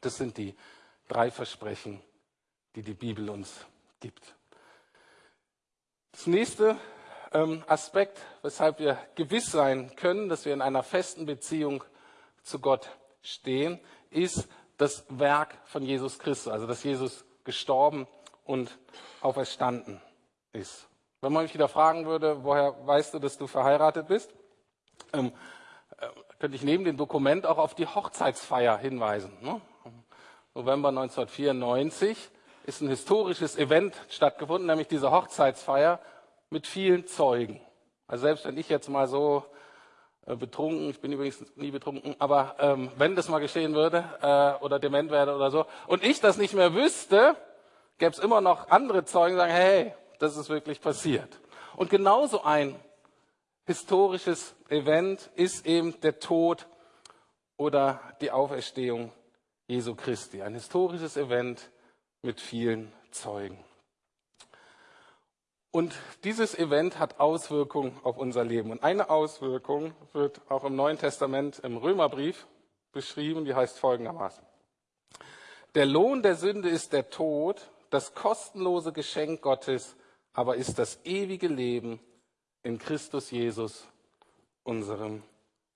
Das 0.00 0.16
sind 0.16 0.36
die 0.36 0.54
drei 1.08 1.30
Versprechen, 1.30 2.00
die 2.76 2.82
die 2.82 2.94
Bibel 2.94 3.30
uns 3.30 3.66
gibt. 4.00 4.36
Das 6.12 6.26
nächste 6.26 6.76
ähm, 7.32 7.64
Aspekt, 7.66 8.20
weshalb 8.42 8.78
wir 8.78 8.98
gewiss 9.16 9.50
sein 9.50 9.94
können, 9.96 10.28
dass 10.28 10.44
wir 10.44 10.52
in 10.52 10.62
einer 10.62 10.82
festen 10.82 11.26
Beziehung 11.26 11.82
zu 12.42 12.60
Gott 12.60 12.88
stehen, 13.22 13.80
ist 14.10 14.48
das 14.76 15.04
Werk 15.08 15.58
von 15.64 15.82
Jesus 15.82 16.18
Christus, 16.18 16.52
also 16.52 16.66
dass 16.66 16.84
Jesus 16.84 17.24
gestorben 17.44 18.06
und 18.44 18.78
auferstanden 19.20 20.00
ist. 20.52 20.88
Wenn 21.20 21.32
man 21.32 21.42
mich 21.42 21.54
wieder 21.54 21.68
fragen 21.68 22.06
würde, 22.06 22.44
woher 22.44 22.74
weißt 22.86 23.14
du, 23.14 23.18
dass 23.18 23.38
du 23.38 23.46
verheiratet 23.46 24.06
bist, 24.06 24.32
ähm, 25.12 25.32
äh, 25.98 26.06
könnte 26.38 26.56
ich 26.56 26.62
neben 26.62 26.84
dem 26.84 26.96
Dokument 26.96 27.44
auch 27.44 27.58
auf 27.58 27.74
die 27.74 27.86
Hochzeitsfeier 27.86 28.78
hinweisen. 28.78 29.32
Ne? 29.40 29.60
November 30.54 30.90
1994 30.90 32.30
ist 32.64 32.82
ein 32.82 32.88
historisches 32.88 33.56
Event 33.56 33.96
stattgefunden, 34.08 34.66
nämlich 34.66 34.88
diese 34.88 35.10
Hochzeitsfeier 35.10 36.00
mit 36.50 36.66
vielen 36.66 37.06
Zeugen. 37.06 37.60
Also 38.06 38.22
selbst 38.22 38.44
wenn 38.44 38.56
ich 38.56 38.68
jetzt 38.68 38.88
mal 38.88 39.08
so 39.08 39.44
äh, 40.26 40.36
betrunken, 40.36 40.90
ich 40.90 41.00
bin 41.00 41.12
übrigens 41.12 41.44
nie 41.56 41.72
betrunken, 41.72 42.14
aber 42.20 42.54
ähm, 42.60 42.92
wenn 42.96 43.16
das 43.16 43.28
mal 43.28 43.40
geschehen 43.40 43.74
würde 43.74 44.04
äh, 44.22 44.62
oder 44.64 44.78
dement 44.78 45.10
werde 45.10 45.34
oder 45.34 45.50
so 45.50 45.66
und 45.88 46.04
ich 46.04 46.20
das 46.20 46.38
nicht 46.38 46.54
mehr 46.54 46.74
wüsste, 46.74 47.34
gäbe 47.98 48.12
es 48.12 48.20
immer 48.20 48.40
noch 48.40 48.68
andere 48.70 49.04
Zeugen, 49.04 49.34
die 49.34 49.38
sagen, 49.38 49.52
hey, 49.52 49.94
das 50.18 50.36
ist 50.36 50.48
wirklich 50.48 50.80
passiert. 50.80 51.40
Und 51.76 51.90
genauso 51.90 52.42
ein 52.42 52.74
historisches 53.66 54.54
Event 54.68 55.30
ist 55.34 55.66
eben 55.66 56.00
der 56.00 56.18
Tod 56.18 56.66
oder 57.56 58.00
die 58.20 58.30
Auferstehung 58.30 59.12
Jesu 59.66 59.94
Christi. 59.94 60.42
Ein 60.42 60.54
historisches 60.54 61.16
Event 61.16 61.70
mit 62.22 62.40
vielen 62.40 62.92
Zeugen. 63.10 63.62
Und 65.70 65.94
dieses 66.24 66.58
Event 66.58 66.98
hat 66.98 67.20
Auswirkungen 67.20 68.00
auf 68.02 68.16
unser 68.16 68.42
Leben. 68.42 68.70
Und 68.70 68.82
eine 68.82 69.10
Auswirkung 69.10 69.94
wird 70.12 70.40
auch 70.50 70.64
im 70.64 70.74
Neuen 70.74 70.98
Testament 70.98 71.58
im 71.58 71.76
Römerbrief 71.76 72.46
beschrieben, 72.92 73.44
die 73.44 73.54
heißt 73.54 73.78
folgendermaßen. 73.78 74.44
Der 75.74 75.84
Lohn 75.84 76.22
der 76.22 76.34
Sünde 76.34 76.70
ist 76.70 76.94
der 76.94 77.10
Tod, 77.10 77.70
das 77.90 78.14
kostenlose 78.14 78.92
Geschenk 78.92 79.42
Gottes 79.42 79.94
aber 80.38 80.54
ist 80.54 80.78
das 80.78 81.00
ewige 81.02 81.48
Leben 81.48 81.98
in 82.62 82.78
Christus 82.78 83.32
Jesus, 83.32 83.88
unserem 84.62 85.24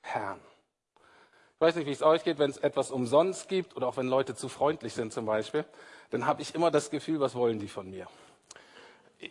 Herrn. 0.03 0.39
Ich 1.57 1.61
weiß 1.61 1.75
nicht, 1.75 1.87
wie 1.87 1.91
es 1.91 2.01
euch 2.01 2.23
geht, 2.23 2.39
wenn 2.39 2.51
es 2.51 2.59
etwas 2.59 2.93
umsonst 2.93 3.49
gibt 3.49 3.75
oder 3.77 3.89
auch 3.89 3.97
wenn 3.97 4.07
Leute 4.07 4.37
zu 4.37 4.49
freundlich 4.49 4.95
sind 4.95 5.13
zum 5.13 5.27
Beispiel, 5.27 5.65
dann 6.11 6.27
habe 6.27 6.43
ich 6.43 6.55
immer 6.55 6.71
das 6.71 6.91
Gefühl, 6.91 7.19
was 7.19 7.35
wollen 7.35 7.59
die 7.59 7.67
von 7.67 7.91
mir? 7.91 8.07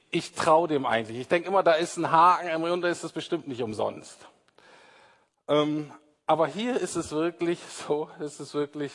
ich 0.09 0.33
traue 0.33 0.67
dem 0.67 0.85
eigentlich. 0.85 1.17
Ich 1.17 1.29
denke 1.29 1.47
immer, 1.47 1.63
da 1.63 1.73
ist 1.73 1.95
ein 1.95 2.11
Haken 2.11 2.63
und 2.65 2.81
da 2.81 2.89
ist 2.89 3.05
es 3.05 3.13
bestimmt 3.13 3.47
nicht 3.47 3.63
umsonst. 3.63 4.17
Ähm, 5.47 5.93
aber 6.25 6.47
hier 6.47 6.77
ist 6.77 6.97
es 6.97 7.13
wirklich 7.13 7.59
so, 7.87 8.09
ist 8.19 8.41
es 8.41 8.53
wirklich 8.53 8.91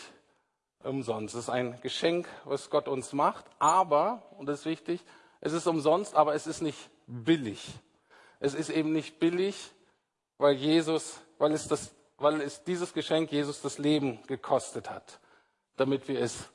umsonst. 0.85 1.35
Es 1.35 1.45
ist 1.45 1.51
ein 1.51 1.81
Geschenk, 1.81 2.29
was 2.45 2.69
Gott 2.69 2.89
uns 2.89 3.15
macht, 3.15 3.47
aber, 3.59 4.23
und 4.37 4.45
das 4.45 4.61
ist 4.61 4.67
wichtig, 4.67 5.01
es 5.41 5.53
ist 5.53 5.67
umsonst, 5.67 6.15
aber 6.15 6.35
es 6.35 6.47
ist 6.47 6.63
nicht 6.63 6.79
billig. 7.07 7.63
Es 8.41 8.55
ist 8.55 8.71
eben 8.71 8.93
nicht 8.93 9.19
billig, 9.19 9.73
weil 10.39 10.55
Jesus, 10.55 11.21
weil 11.39 11.53
es 11.53 11.69
das, 11.69 11.95
weil 12.19 12.41
es 12.41 12.65
dieses 12.65 12.93
Geschenk 12.93 13.33
Jesus 13.33 13.61
das 13.63 13.79
Leben 13.79 14.21
gekostet 14.27 14.91
hat, 14.91 15.21
damit 15.77 16.09
wir 16.09 16.21
es 16.21 16.51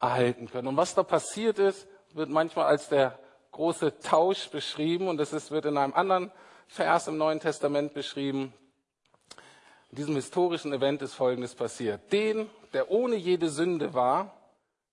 erhalten 0.00 0.48
können. 0.50 0.68
Und 0.68 0.76
was 0.76 0.94
da 0.94 1.02
passiert 1.02 1.58
ist, 1.58 1.86
wird 2.12 2.28
manchmal 2.28 2.66
als 2.66 2.88
der 2.88 3.18
große 3.52 3.98
Tausch 4.00 4.48
beschrieben 4.50 5.08
und 5.08 5.16
das 5.16 5.32
ist, 5.32 5.50
wird 5.50 5.64
in 5.64 5.78
einem 5.78 5.94
anderen 5.94 6.30
Vers 6.66 7.08
im 7.08 7.16
Neuen 7.16 7.40
Testament 7.40 7.94
beschrieben. 7.94 8.52
In 9.90 9.96
diesem 9.96 10.16
historischen 10.16 10.72
Event 10.72 11.02
ist 11.02 11.14
Folgendes 11.14 11.54
passiert. 11.54 12.12
Den, 12.12 12.50
der 12.72 12.90
ohne 12.90 13.14
jede 13.14 13.48
Sünde 13.48 13.94
war, 13.94 14.34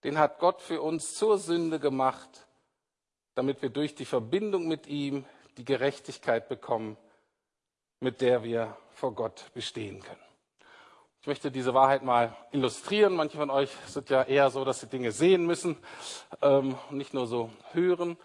den 0.03 0.17
hat 0.17 0.39
Gott 0.39 0.61
für 0.61 0.81
uns 0.81 1.15
zur 1.15 1.37
Sünde 1.37 1.79
gemacht, 1.79 2.47
damit 3.35 3.61
wir 3.61 3.69
durch 3.69 3.95
die 3.95 4.05
Verbindung 4.05 4.67
mit 4.67 4.87
ihm 4.87 5.25
die 5.57 5.65
Gerechtigkeit 5.65 6.49
bekommen, 6.49 6.97
mit 7.99 8.21
der 8.21 8.43
wir 8.43 8.75
vor 8.91 9.13
Gott 9.13 9.45
bestehen 9.53 10.01
können. 10.01 10.21
Ich 11.21 11.27
möchte 11.27 11.51
diese 11.51 11.73
Wahrheit 11.73 12.03
mal 12.03 12.35
illustrieren. 12.51 13.15
Manche 13.15 13.37
von 13.37 13.51
euch 13.51 13.69
sind 13.85 14.09
ja 14.09 14.23
eher 14.23 14.49
so, 14.49 14.65
dass 14.65 14.79
sie 14.79 14.87
Dinge 14.87 15.11
sehen 15.11 15.45
müssen 15.45 15.77
ähm, 16.41 16.75
und 16.89 16.97
nicht 16.97 17.13
nur 17.13 17.27
so 17.27 17.51
hören 17.73 18.17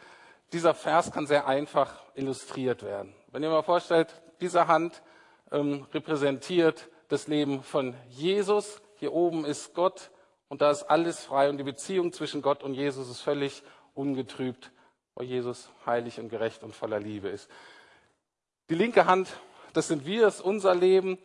dieser 0.53 0.75
Vers 0.75 1.13
kann 1.13 1.27
sehr 1.27 1.47
einfach 1.47 2.03
illustriert 2.15 2.83
werden. 2.83 3.15
Wenn 3.33 3.43
ihr 3.43 3.51
mal 3.51 3.63
vorstellt, 3.63 4.23
diese 4.41 4.69
Hand 4.69 5.03
ähm, 5.51 5.87
repräsentiert 5.93 6.89
das 7.09 7.29
Leben 7.29 7.63
von 7.63 7.95
Jesus. 8.09 8.81
Hier 8.97 9.13
oben 9.13 9.45
ist 9.45 9.75
Gott 9.75 10.11
und 10.49 10.61
da 10.63 10.71
ist 10.71 10.85
alles 10.85 11.25
frei 11.25 11.51
und 11.51 11.59
die 11.59 11.65
Beziehung 11.65 12.13
zwischen 12.13 12.43
Gott 12.43 12.63
und 12.63 12.75
Jesus 12.75 13.09
ist 13.09 13.21
völlig 13.21 13.63
ungetrübt, 13.95 14.71
weil 15.17 15.27
Jesus 15.27 15.71
heilig 15.85 16.21
und 16.21 16.29
gerecht 16.29 16.63
und 16.63 16.75
voller 16.75 17.01
Liebe 17.01 17.29
ist. 17.29 17.51
Die 18.69 18.75
linke 18.75 19.07
Hand, 19.07 19.29
das 19.73 19.89
sind 19.89 20.07
wir, 20.07 20.23
das 20.23 20.37
ist 20.37 20.41
unser 20.43 20.75
Leben 20.75 21.19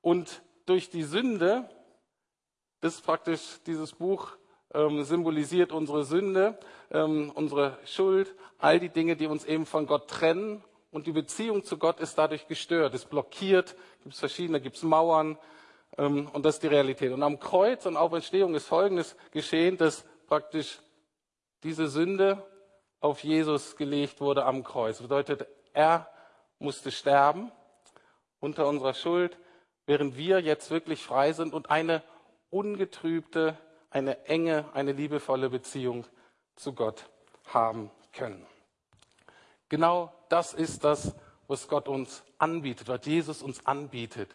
und 0.00 0.42
durch 0.66 0.90
die 0.90 1.04
Sünde, 1.04 1.68
ist 2.80 3.04
praktisch 3.04 3.60
dieses 3.66 3.92
Buch 3.92 4.36
ähm, 4.72 5.04
symbolisiert 5.04 5.72
unsere 5.72 6.04
Sünde, 6.04 6.58
ähm, 6.90 7.30
unsere 7.34 7.78
Schuld, 7.84 8.34
all 8.58 8.80
die 8.80 8.88
Dinge, 8.88 9.16
die 9.16 9.26
uns 9.26 9.44
eben 9.44 9.66
von 9.66 9.86
Gott 9.86 10.08
trennen. 10.08 10.62
Und 10.90 11.06
die 11.06 11.12
Beziehung 11.12 11.64
zu 11.64 11.78
Gott 11.78 12.00
ist 12.00 12.16
dadurch 12.16 12.46
gestört, 12.46 12.94
ist 12.94 13.10
blockiert, 13.10 13.74
gibt 14.02 14.14
es 14.14 14.20
verschiedene, 14.20 14.60
gibt 14.60 14.76
es 14.76 14.82
Mauern. 14.82 15.38
Ähm, 15.96 16.28
und 16.32 16.44
das 16.44 16.56
ist 16.56 16.62
die 16.62 16.68
Realität. 16.68 17.12
Und 17.12 17.22
am 17.22 17.40
Kreuz 17.40 17.86
und 17.86 17.96
Auferstehung 17.96 18.54
ist 18.54 18.66
Folgendes 18.66 19.16
geschehen, 19.32 19.76
dass 19.76 20.04
praktisch 20.26 20.80
diese 21.62 21.88
Sünde 21.88 22.42
auf 23.04 23.22
Jesus 23.22 23.76
gelegt 23.76 24.22
wurde 24.22 24.46
am 24.46 24.64
Kreuz. 24.64 24.96
Das 24.96 25.02
bedeutet, 25.02 25.46
er 25.74 26.08
musste 26.58 26.90
sterben 26.90 27.52
unter 28.40 28.66
unserer 28.66 28.94
Schuld, 28.94 29.36
während 29.84 30.16
wir 30.16 30.40
jetzt 30.40 30.70
wirklich 30.70 31.02
frei 31.02 31.34
sind 31.34 31.52
und 31.52 31.68
eine 31.68 32.02
ungetrübte, 32.48 33.58
eine 33.90 34.24
enge, 34.24 34.64
eine 34.72 34.92
liebevolle 34.92 35.50
Beziehung 35.50 36.06
zu 36.56 36.72
Gott 36.72 37.10
haben 37.48 37.90
können. 38.14 38.46
Genau 39.68 40.10
das 40.30 40.54
ist 40.54 40.82
das, 40.82 41.14
was 41.46 41.68
Gott 41.68 41.88
uns 41.88 42.24
anbietet, 42.38 42.88
was 42.88 43.04
Jesus 43.04 43.42
uns 43.42 43.66
anbietet. 43.66 44.34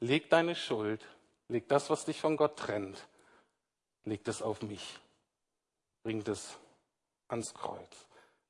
Leg 0.00 0.30
deine 0.30 0.54
Schuld, 0.54 1.06
leg 1.48 1.68
das, 1.68 1.90
was 1.90 2.06
dich 2.06 2.22
von 2.22 2.38
Gott 2.38 2.56
trennt, 2.56 3.06
leg 4.04 4.24
das 4.24 4.40
auf 4.40 4.62
mich. 4.62 4.98
Bring 6.02 6.24
das 6.24 6.58
ans 7.28 7.54
Kreuz. 7.54 8.06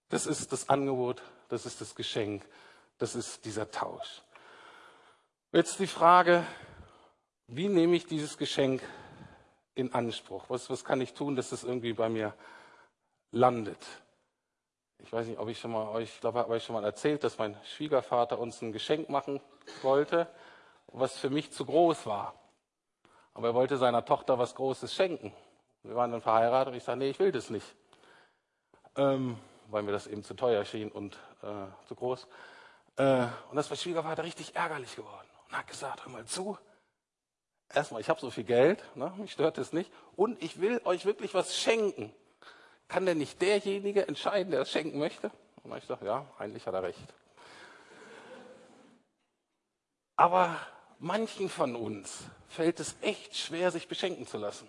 Das 0.08 0.26
ist 0.26 0.52
das 0.52 0.68
Angebot, 0.68 1.22
das 1.48 1.66
ist 1.66 1.80
das 1.80 1.94
Geschenk, 1.94 2.44
das 2.98 3.14
ist 3.14 3.44
dieser 3.44 3.70
Tausch. 3.70 4.22
Jetzt 5.52 5.78
die 5.78 5.86
Frage, 5.86 6.46
wie 7.46 7.68
nehme 7.68 7.96
ich 7.96 8.06
dieses 8.06 8.36
Geschenk 8.36 8.82
in 9.74 9.94
Anspruch? 9.94 10.44
Was, 10.48 10.68
was 10.70 10.84
kann 10.84 11.00
ich 11.00 11.14
tun, 11.14 11.36
dass 11.36 11.50
das 11.50 11.64
irgendwie 11.64 11.92
bei 11.92 12.08
mir 12.08 12.34
landet? 13.30 13.84
Ich 14.98 15.12
weiß 15.12 15.26
nicht, 15.26 15.38
ob 15.38 15.48
ich 15.48 15.58
schon 15.58 15.72
mal 15.72 15.88
euch, 15.88 16.14
ich 16.14 16.20
glaube, 16.20 16.40
habe 16.40 16.56
ich 16.56 16.64
schon 16.64 16.74
mal 16.74 16.84
erzählt, 16.84 17.22
dass 17.24 17.38
mein 17.38 17.56
Schwiegervater 17.64 18.38
uns 18.38 18.60
ein 18.62 18.72
Geschenk 18.72 19.08
machen 19.08 19.40
wollte, 19.82 20.26
was 20.88 21.16
für 21.16 21.30
mich 21.30 21.52
zu 21.52 21.64
groß 21.64 22.06
war. 22.06 22.34
Aber 23.34 23.48
er 23.48 23.54
wollte 23.54 23.76
seiner 23.76 24.04
Tochter 24.04 24.38
was 24.38 24.54
Großes 24.54 24.92
schenken. 24.94 25.32
Wir 25.82 25.94
waren 25.94 26.10
dann 26.10 26.20
verheiratet 26.20 26.72
und 26.72 26.76
ich 26.76 26.84
sage, 26.84 26.98
nee, 26.98 27.10
ich 27.10 27.18
will 27.18 27.30
das 27.30 27.50
nicht. 27.50 27.66
Ähm, 28.98 29.38
weil 29.68 29.82
mir 29.84 29.92
das 29.92 30.06
eben 30.06 30.24
zu 30.24 30.34
teuer 30.34 30.64
schien 30.64 30.90
und 30.90 31.14
äh, 31.42 31.86
zu 31.86 31.94
groß. 31.94 32.26
Äh, 32.96 33.26
und 33.48 33.56
das 33.56 33.70
war 33.70 33.76
Schwiegervater 33.76 34.24
richtig 34.24 34.56
ärgerlich 34.56 34.96
geworden 34.96 35.28
und 35.46 35.56
hat 35.56 35.68
gesagt, 35.68 36.04
hör 36.04 36.12
mal 36.12 36.24
zu, 36.24 36.58
erstmal, 37.72 38.00
ich 38.00 38.08
habe 38.08 38.20
so 38.20 38.30
viel 38.30 38.44
Geld, 38.44 38.84
ne, 38.96 39.12
mich 39.18 39.32
stört 39.32 39.56
es 39.58 39.72
nicht, 39.72 39.92
und 40.16 40.42
ich 40.42 40.60
will 40.60 40.80
euch 40.84 41.04
wirklich 41.04 41.32
was 41.32 41.56
schenken. 41.56 42.12
Kann 42.88 43.06
denn 43.06 43.18
nicht 43.18 43.40
derjenige 43.40 44.08
entscheiden, 44.08 44.50
der 44.50 44.62
es 44.62 44.70
schenken 44.70 44.98
möchte? 44.98 45.30
Und 45.62 45.76
ich 45.76 45.84
sage, 45.84 46.06
ja, 46.06 46.26
eigentlich 46.38 46.66
hat 46.66 46.74
er 46.74 46.82
recht. 46.82 47.14
Aber 50.16 50.56
manchen 50.98 51.48
von 51.48 51.76
uns 51.76 52.24
fällt 52.48 52.80
es 52.80 52.96
echt 53.02 53.36
schwer, 53.36 53.70
sich 53.70 53.86
beschenken 53.86 54.26
zu 54.26 54.38
lassen. 54.38 54.68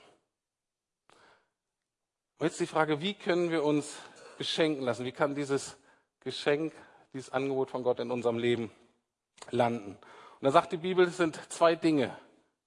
Und 2.37 2.47
jetzt 2.47 2.59
die 2.59 2.67
Frage, 2.67 3.01
wie 3.01 3.15
können 3.15 3.49
wir 3.49 3.63
uns 3.63 3.95
beschenken 4.39 4.83
lassen? 4.83 5.05
Wie 5.05 5.11
kann 5.11 5.35
dieses 5.35 5.77
Geschenk, 6.21 6.73
dieses 7.13 7.31
Angebot 7.31 7.69
von 7.69 7.83
Gott 7.83 7.99
in 7.99 8.09
unserem 8.09 8.39
Leben 8.39 8.71
landen? 9.51 9.91
Und 9.91 10.45
da 10.45 10.51
sagt 10.51 10.71
die 10.71 10.77
Bibel, 10.77 11.05
es 11.05 11.17
sind 11.17 11.39
zwei 11.49 11.75
Dinge, 11.75 12.17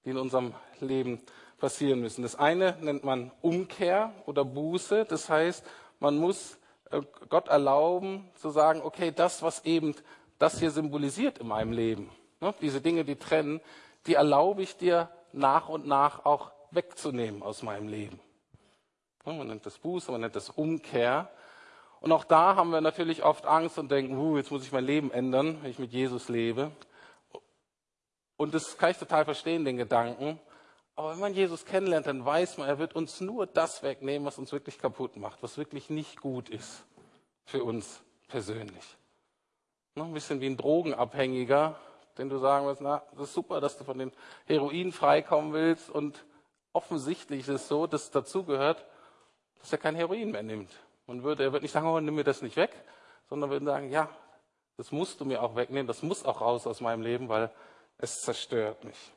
die 0.05 0.11
in 0.11 0.17
unserem 0.17 0.53
Leben 0.79 1.21
passieren 1.57 1.99
müssen. 1.99 2.21
Das 2.21 2.35
eine 2.35 2.77
nennt 2.79 3.03
man 3.03 3.31
Umkehr 3.41 4.13
oder 4.27 4.45
Buße. 4.45 5.05
Das 5.05 5.29
heißt, 5.29 5.65
man 5.99 6.17
muss 6.17 6.59
äh, 6.91 7.01
Gott 7.29 7.47
erlauben 7.47 8.29
zu 8.35 8.51
sagen, 8.51 8.81
okay, 8.83 9.11
das, 9.11 9.41
was 9.41 9.65
eben 9.65 9.95
das 10.37 10.59
hier 10.59 10.69
symbolisiert 10.69 11.39
in 11.39 11.47
meinem 11.47 11.71
Leben, 11.71 12.11
ne, 12.39 12.53
diese 12.61 12.81
Dinge, 12.81 13.03
die 13.03 13.15
trennen, 13.15 13.61
die 14.05 14.13
erlaube 14.13 14.61
ich 14.61 14.77
dir 14.77 15.09
nach 15.31 15.69
und 15.69 15.87
nach 15.87 16.25
auch 16.25 16.51
wegzunehmen 16.69 17.41
aus 17.41 17.63
meinem 17.63 17.87
Leben. 17.87 18.19
Man 19.25 19.47
nennt 19.47 19.65
das 19.65 19.77
Buße, 19.79 20.11
man 20.11 20.21
nennt 20.21 20.35
das 20.35 20.49
Umkehr. 20.49 21.31
Und 22.03 22.11
auch 22.11 22.25
da 22.25 22.57
haben 22.57 22.71
wir 22.71 22.81
natürlich 22.81 23.23
oft 23.23 23.45
Angst 23.45 23.79
und 23.79 23.89
denken, 23.89 24.17
uh, 24.17 24.35
jetzt 24.35 24.51
muss 24.51 24.65
ich 24.65 24.73
mein 24.73 24.83
Leben 24.83 25.09
ändern, 25.09 25.59
wenn 25.61 25.71
ich 25.71 25.79
mit 25.79 25.93
Jesus 25.93 26.27
lebe. 26.27 26.69
Und 28.35 28.53
das 28.53 28.77
kann 28.77 28.91
ich 28.91 28.97
total 28.97 29.23
verstehen, 29.23 29.63
den 29.63 29.77
Gedanken. 29.77 30.37
Aber 30.97 31.11
wenn 31.13 31.19
man 31.19 31.33
Jesus 31.33 31.63
kennenlernt, 31.63 32.05
dann 32.05 32.25
weiß 32.25 32.57
man, 32.57 32.67
er 32.67 32.77
wird 32.77 32.93
uns 32.93 33.21
nur 33.21 33.47
das 33.47 33.83
wegnehmen, 33.83 34.25
was 34.25 34.37
uns 34.37 34.51
wirklich 34.51 34.79
kaputt 34.79 35.15
macht, 35.15 35.41
was 35.41 35.57
wirklich 35.57 35.89
nicht 35.89 36.19
gut 36.19 36.49
ist 36.49 36.83
für 37.45 37.63
uns 37.63 38.03
persönlich. 38.27 38.97
Noch 39.95 40.07
ein 40.07 40.13
bisschen 40.13 40.41
wie 40.41 40.47
ein 40.47 40.57
Drogenabhängiger, 40.57 41.79
den 42.17 42.27
du 42.27 42.37
sagen 42.37 42.65
wirst, 42.65 42.81
na, 42.81 43.01
das 43.13 43.29
ist 43.29 43.33
super, 43.33 43.61
dass 43.61 43.77
du 43.77 43.85
von 43.85 43.97
den 43.97 44.11
Heroin 44.45 44.91
freikommen 44.91 45.53
willst 45.53 45.89
und 45.89 46.25
offensichtlich 46.73 47.47
ist 47.47 47.47
es 47.47 47.67
so, 47.69 47.87
dass 47.87 48.11
dazugehört, 48.11 48.85
dass 49.61 49.71
er 49.71 49.77
kein 49.77 49.95
Heroin 49.95 50.31
mehr 50.31 50.43
nimmt. 50.43 50.69
Man 51.05 51.23
würde, 51.23 51.43
er 51.43 51.53
wird 51.53 51.63
nicht 51.63 51.71
sagen, 51.71 51.87
oh, 51.87 51.99
nimm 51.99 52.15
mir 52.15 52.23
das 52.23 52.41
nicht 52.41 52.55
weg, 52.55 52.71
sondern 53.29 53.49
würde 53.49 53.65
sagen, 53.65 53.89
ja, 53.91 54.09
das 54.77 54.91
musst 54.91 55.19
du 55.19 55.25
mir 55.25 55.43
auch 55.43 55.55
wegnehmen, 55.55 55.87
das 55.87 56.01
muss 56.01 56.25
auch 56.25 56.41
raus 56.41 56.65
aus 56.65 56.81
meinem 56.81 57.01
Leben, 57.01 57.29
weil 57.29 57.51
es 57.97 58.21
zerstört 58.21 58.83
mich. 58.83 59.11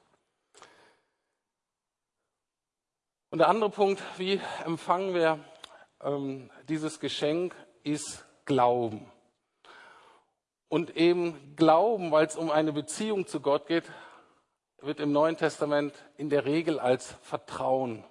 Und 3.30 3.38
der 3.38 3.48
andere 3.48 3.70
Punkt, 3.70 4.02
wie 4.18 4.40
empfangen 4.64 5.14
wir 5.14 5.40
ähm, 6.00 6.50
dieses 6.68 7.00
Geschenk, 7.00 7.54
ist 7.82 8.24
Glauben. 8.44 9.10
Und 10.68 10.96
eben 10.96 11.54
Glauben, 11.56 12.10
weil 12.10 12.26
es 12.26 12.36
um 12.36 12.50
eine 12.50 12.72
Beziehung 12.72 13.26
zu 13.26 13.40
Gott 13.40 13.66
geht, 13.66 13.84
wird 14.78 15.00
im 15.00 15.12
Neuen 15.12 15.36
Testament 15.36 15.94
in 16.16 16.28
der 16.28 16.44
Regel 16.44 16.78
als 16.78 17.12
Vertrauen 17.22 18.04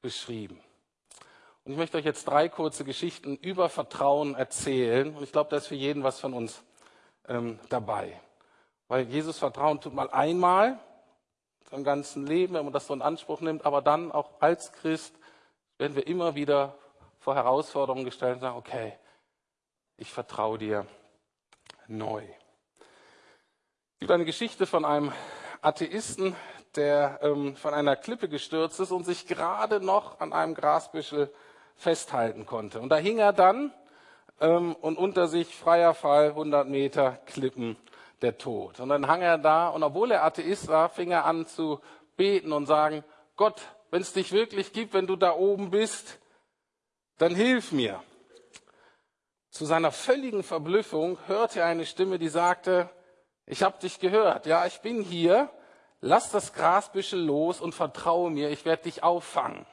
beschrieben. 0.00 0.60
Und 1.64 1.72
ich 1.72 1.78
möchte 1.78 1.96
euch 1.96 2.04
jetzt 2.04 2.28
drei 2.28 2.48
kurze 2.48 2.84
Geschichten 2.84 3.36
über 3.36 3.68
Vertrauen 3.68 4.34
erzählen. 4.34 5.16
Und 5.16 5.22
ich 5.22 5.32
glaube, 5.32 5.50
da 5.50 5.56
ist 5.56 5.66
für 5.66 5.74
jeden 5.74 6.02
was 6.02 6.20
von 6.20 6.34
uns 6.34 6.62
ähm, 7.26 7.58
dabei. 7.70 8.20
Weil 8.88 9.04
Jesus 9.04 9.38
Vertrauen 9.38 9.80
tut 9.80 9.94
mal 9.94 10.10
einmal 10.10 10.78
im 11.70 11.84
ganzen 11.84 12.26
Leben, 12.26 12.54
wenn 12.54 12.64
man 12.64 12.72
das 12.72 12.86
so 12.86 12.94
in 12.94 13.02
Anspruch 13.02 13.40
nimmt, 13.40 13.66
aber 13.66 13.82
dann 13.82 14.12
auch 14.12 14.40
als 14.40 14.72
Christ 14.72 15.14
werden 15.78 15.96
wir 15.96 16.06
immer 16.06 16.34
wieder 16.34 16.76
vor 17.18 17.34
Herausforderungen 17.34 18.04
gestellt 18.04 18.36
und 18.36 18.40
sagen, 18.42 18.56
okay, 18.56 18.96
ich 19.96 20.12
vertraue 20.12 20.58
dir 20.58 20.86
neu. 21.88 22.22
Es 23.94 24.00
gibt 24.00 24.12
eine 24.12 24.24
Geschichte 24.24 24.66
von 24.66 24.84
einem 24.84 25.12
Atheisten, 25.62 26.36
der 26.76 27.20
ähm, 27.22 27.56
von 27.56 27.74
einer 27.74 27.96
Klippe 27.96 28.28
gestürzt 28.28 28.78
ist 28.80 28.92
und 28.92 29.04
sich 29.04 29.26
gerade 29.26 29.80
noch 29.80 30.20
an 30.20 30.32
einem 30.32 30.54
Grasbüschel 30.54 31.32
festhalten 31.76 32.46
konnte. 32.46 32.80
Und 32.80 32.88
da 32.88 32.96
hing 32.96 33.18
er 33.18 33.32
dann 33.32 33.72
ähm, 34.40 34.74
und 34.74 34.98
unter 34.98 35.28
sich 35.28 35.54
freier 35.54 35.94
Fall 35.94 36.28
100 36.28 36.68
Meter 36.68 37.18
Klippen 37.26 37.76
der 38.22 38.38
Tod. 38.38 38.80
Und 38.80 38.88
dann 38.88 39.06
hang 39.06 39.22
er 39.22 39.38
da 39.38 39.68
und 39.68 39.82
obwohl 39.82 40.10
er 40.10 40.24
Atheist 40.24 40.68
war, 40.68 40.88
fing 40.88 41.10
er 41.10 41.24
an 41.24 41.46
zu 41.46 41.80
beten 42.16 42.52
und 42.52 42.66
sagen, 42.66 43.04
Gott, 43.36 43.60
wenn 43.90 44.02
es 44.02 44.12
dich 44.12 44.32
wirklich 44.32 44.72
gibt, 44.72 44.94
wenn 44.94 45.06
du 45.06 45.16
da 45.16 45.34
oben 45.34 45.70
bist, 45.70 46.18
dann 47.18 47.34
hilf 47.34 47.72
mir. 47.72 48.02
Zu 49.50 49.66
seiner 49.66 49.92
völligen 49.92 50.42
Verblüffung 50.42 51.18
hörte 51.26 51.60
er 51.60 51.66
eine 51.66 51.86
Stimme, 51.86 52.18
die 52.18 52.28
sagte, 52.28 52.90
ich 53.46 53.62
habe 53.62 53.78
dich 53.78 54.00
gehört, 54.00 54.46
ja, 54.46 54.66
ich 54.66 54.80
bin 54.80 55.02
hier, 55.02 55.50
lass 56.00 56.30
das 56.30 56.54
Grasbüschel 56.54 57.20
los 57.20 57.60
und 57.60 57.74
vertraue 57.74 58.30
mir, 58.30 58.50
ich 58.50 58.64
werde 58.64 58.84
dich 58.84 59.02
auffangen. 59.02 59.66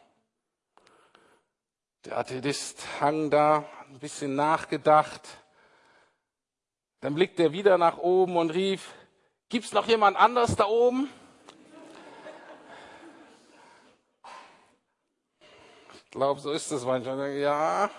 Der 2.05 2.17
Atheist 2.17 2.83
hang 2.99 3.29
da, 3.29 3.63
ein 3.87 3.99
bisschen 3.99 4.35
nachgedacht, 4.35 5.21
dann 6.99 7.13
blickte 7.13 7.43
er 7.43 7.51
wieder 7.51 7.77
nach 7.77 7.99
oben 7.99 8.37
und 8.37 8.49
rief, 8.49 8.91
gibt's 9.49 9.71
noch 9.71 9.85
jemand 9.85 10.17
anders 10.17 10.55
da 10.55 10.65
oben? 10.65 11.11
Ich 15.93 16.09
glaube, 16.09 16.39
so 16.39 16.51
ist 16.51 16.71
es 16.71 16.83
manchmal. 16.85 17.33
Ja. 17.33 17.91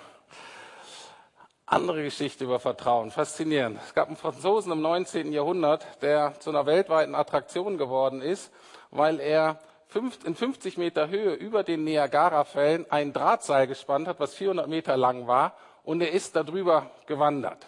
Andere 1.66 2.02
Geschichte 2.02 2.42
über 2.42 2.58
Vertrauen. 2.58 3.12
Faszinierend. 3.12 3.78
Es 3.86 3.94
gab 3.94 4.08
einen 4.08 4.16
Franzosen 4.16 4.72
im 4.72 4.82
19. 4.82 5.32
Jahrhundert, 5.32 6.02
der 6.02 6.40
zu 6.40 6.50
einer 6.50 6.66
weltweiten 6.66 7.14
Attraktion 7.14 7.78
geworden 7.78 8.20
ist, 8.20 8.52
weil 8.90 9.20
er 9.20 9.60
in 9.94 10.34
50 10.34 10.78
Meter 10.78 11.08
Höhe 11.08 11.34
über 11.34 11.62
den 11.62 11.84
Niagara-Fällen 11.84 12.90
ein 12.90 13.12
Drahtseil 13.12 13.66
gespannt 13.66 14.08
hat, 14.08 14.20
was 14.20 14.34
400 14.34 14.68
Meter 14.68 14.96
lang 14.96 15.26
war, 15.26 15.54
und 15.84 16.00
er 16.00 16.12
ist 16.12 16.36
darüber 16.36 16.90
gewandert. 17.06 17.66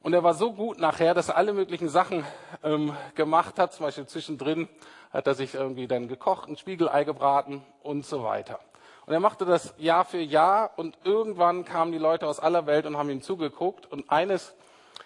Und 0.00 0.14
er 0.14 0.24
war 0.24 0.34
so 0.34 0.52
gut 0.52 0.78
nachher, 0.78 1.14
dass 1.14 1.28
er 1.28 1.36
alle 1.36 1.52
möglichen 1.52 1.88
Sachen 1.88 2.24
ähm, 2.64 2.96
gemacht 3.14 3.58
hat. 3.58 3.72
Zum 3.72 3.86
Beispiel 3.86 4.06
zwischendrin 4.06 4.68
hat 5.12 5.26
er 5.26 5.34
sich 5.34 5.54
irgendwie 5.54 5.86
dann 5.86 6.08
gekocht, 6.08 6.48
ein 6.48 6.56
Spiegelei 6.56 7.04
gebraten 7.04 7.64
und 7.82 8.04
so 8.04 8.24
weiter. 8.24 8.58
Und 9.06 9.12
er 9.12 9.20
machte 9.20 9.44
das 9.44 9.74
Jahr 9.78 10.04
für 10.04 10.20
Jahr 10.20 10.72
und 10.76 10.98
irgendwann 11.04 11.64
kamen 11.64 11.92
die 11.92 11.98
Leute 11.98 12.26
aus 12.26 12.40
aller 12.40 12.66
Welt 12.66 12.86
und 12.86 12.96
haben 12.96 13.10
ihm 13.10 13.22
zugeguckt. 13.22 13.90
Und 13.90 14.10
eines 14.10 14.54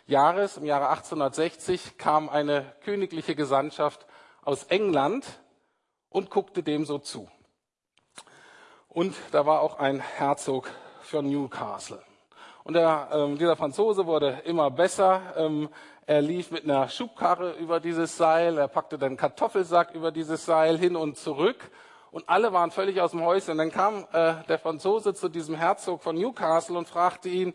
Jahres, 0.06 0.56
im 0.56 0.64
Jahre 0.64 0.88
1860, 0.88 1.98
kam 1.98 2.28
eine 2.28 2.64
königliche 2.84 3.34
Gesandtschaft 3.34 4.06
aus 4.44 4.64
England 4.64 5.26
und 6.10 6.30
guckte 6.30 6.62
dem 6.62 6.84
so 6.84 6.98
zu. 6.98 7.28
Und 8.88 9.14
da 9.32 9.44
war 9.46 9.60
auch 9.60 9.78
ein 9.78 10.00
Herzog 10.00 10.70
für 11.02 11.22
Newcastle. 11.22 12.02
Und 12.64 12.74
der, 12.74 13.08
ähm, 13.12 13.38
dieser 13.38 13.56
Franzose 13.56 14.06
wurde 14.06 14.40
immer 14.44 14.70
besser. 14.70 15.20
Ähm, 15.36 15.68
Er 16.08 16.22
lief 16.22 16.52
mit 16.52 16.62
einer 16.62 16.88
Schubkarre 16.88 17.54
über 17.58 17.80
dieses 17.80 18.16
Seil, 18.16 18.58
er 18.58 18.68
packte 18.68 18.96
dann 18.96 19.16
Kartoffelsack 19.16 19.92
über 19.92 20.12
dieses 20.12 20.46
Seil 20.46 20.78
hin 20.78 20.94
und 20.94 21.16
zurück. 21.16 21.68
Und 22.12 22.28
alle 22.28 22.52
waren 22.52 22.70
völlig 22.70 23.00
aus 23.00 23.10
dem 23.10 23.24
Häuschen. 23.24 23.50
Und 23.52 23.58
dann 23.58 23.72
kam 23.72 24.06
äh, 24.12 24.34
der 24.48 24.60
Franzose 24.60 25.14
zu 25.14 25.28
diesem 25.28 25.56
Herzog 25.56 26.04
von 26.04 26.14
Newcastle 26.14 26.78
und 26.78 26.88
fragte 26.88 27.28
ihn, 27.28 27.54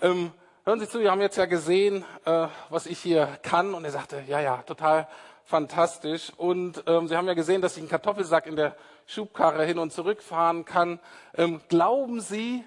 ähm, 0.00 0.32
hören 0.64 0.80
Sie 0.80 0.88
zu, 0.88 0.98
wir 0.98 1.12
haben 1.12 1.20
jetzt 1.20 1.36
ja 1.36 1.46
gesehen, 1.46 2.04
äh, 2.24 2.48
was 2.70 2.86
ich 2.86 2.98
hier 2.98 3.28
kann. 3.42 3.72
Und 3.72 3.84
er 3.84 3.92
sagte, 3.92 4.24
ja, 4.26 4.40
ja, 4.40 4.56
total 4.66 5.06
fantastisch. 5.44 6.32
Und 6.36 6.82
ähm, 6.86 7.08
Sie 7.08 7.16
haben 7.16 7.26
ja 7.26 7.34
gesehen, 7.34 7.62
dass 7.62 7.76
ich 7.76 7.80
einen 7.80 7.88
Kartoffelsack 7.88 8.46
in 8.46 8.56
der 8.56 8.76
Schubkarre 9.06 9.64
hin 9.64 9.78
und 9.78 9.92
zurück 9.92 10.22
fahren 10.22 10.64
kann. 10.64 11.00
Ähm, 11.34 11.60
glauben 11.68 12.20
Sie, 12.20 12.64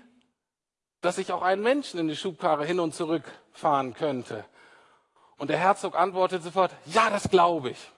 dass 1.01 1.17
ich 1.17 1.31
auch 1.31 1.41
einen 1.41 1.61
Menschen 1.61 1.99
in 1.99 2.07
die 2.07 2.15
Schubkarre 2.15 2.65
hin 2.65 2.79
und 2.79 2.93
zurück 2.93 3.23
fahren 3.51 3.93
könnte? 3.93 4.45
Und 5.37 5.49
der 5.49 5.57
Herzog 5.57 5.95
antwortet 5.95 6.43
sofort, 6.43 6.71
ja, 6.85 7.09
das 7.09 7.29
glaube 7.29 7.71
ich. 7.71 7.91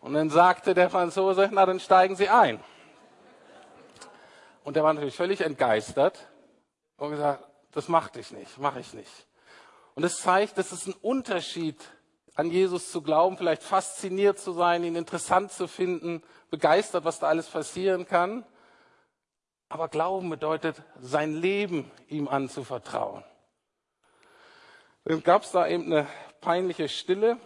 Und 0.00 0.14
dann 0.14 0.30
sagte 0.30 0.74
der 0.74 0.90
Franzose, 0.90 1.48
na, 1.52 1.66
dann 1.66 1.80
steigen 1.80 2.16
Sie 2.16 2.28
ein. 2.28 2.60
Und 4.64 4.76
der 4.76 4.84
war 4.84 4.92
natürlich 4.92 5.16
völlig 5.16 5.40
entgeistert 5.40 6.28
und 6.96 7.10
gesagt, 7.10 7.44
das 7.72 7.88
machte 7.88 8.20
ich 8.20 8.30
nicht, 8.30 8.58
mache 8.58 8.80
ich 8.80 8.92
nicht. 8.94 9.26
Und 9.94 10.04
es 10.04 10.20
zeigt, 10.20 10.58
dass 10.58 10.72
es 10.72 10.86
ein 10.86 10.94
Unterschied 11.02 11.76
an 12.40 12.50
Jesus 12.50 12.90
zu 12.90 13.02
glauben, 13.02 13.36
vielleicht 13.36 13.62
fasziniert 13.62 14.38
zu 14.38 14.52
sein, 14.52 14.82
ihn 14.82 14.96
interessant 14.96 15.52
zu 15.52 15.68
finden, 15.68 16.22
begeistert, 16.48 17.04
was 17.04 17.18
da 17.18 17.28
alles 17.28 17.46
passieren 17.46 18.06
kann. 18.06 18.46
Aber 19.68 19.88
Glauben 19.88 20.30
bedeutet, 20.30 20.82
sein 20.98 21.34
Leben 21.34 21.90
ihm 22.08 22.28
anzuvertrauen. 22.28 23.22
Dann 25.04 25.22
gab 25.22 25.42
es 25.42 25.52
da 25.52 25.68
eben 25.68 25.84
eine 25.84 26.06
peinliche 26.40 26.88
Stille. 26.88 27.36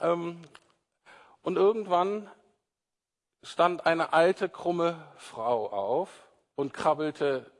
Ähm, 0.00 0.42
und 1.40 1.56
irgendwann 1.56 2.30
stand 3.42 3.86
eine 3.86 4.12
alte, 4.12 4.50
krumme 4.50 5.02
Frau 5.16 5.72
auf 5.72 6.10
und 6.56 6.74
krabbelte 6.74 7.50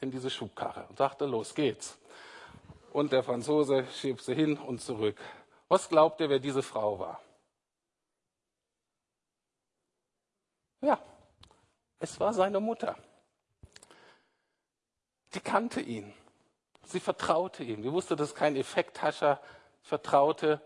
in 0.00 0.10
diese 0.10 0.28
Schubkarre 0.28 0.84
und 0.90 0.98
sagte, 0.98 1.24
los 1.24 1.54
geht's. 1.54 1.98
Und 2.92 3.12
der 3.12 3.22
Franzose 3.22 3.86
schiebt 3.98 4.20
sie 4.20 4.34
hin 4.34 4.58
und 4.58 4.82
zurück. 4.82 5.16
Was 5.68 5.88
glaubt 5.88 6.20
ihr, 6.20 6.28
wer 6.28 6.38
diese 6.38 6.62
Frau 6.62 6.98
war? 6.98 7.20
Ja, 10.80 10.98
es 11.98 12.20
war 12.20 12.32
seine 12.32 12.60
Mutter. 12.60 12.96
Die 15.34 15.40
kannte 15.40 15.80
ihn. 15.80 16.14
Sie 16.84 17.00
vertraute 17.00 17.64
ihm. 17.64 17.82
Sie 17.82 17.92
wusste, 17.92 18.14
das 18.14 18.28
ist 18.28 18.34
kein 18.36 18.56
Effekthascher. 18.56 19.40
Vertraute 19.82 20.60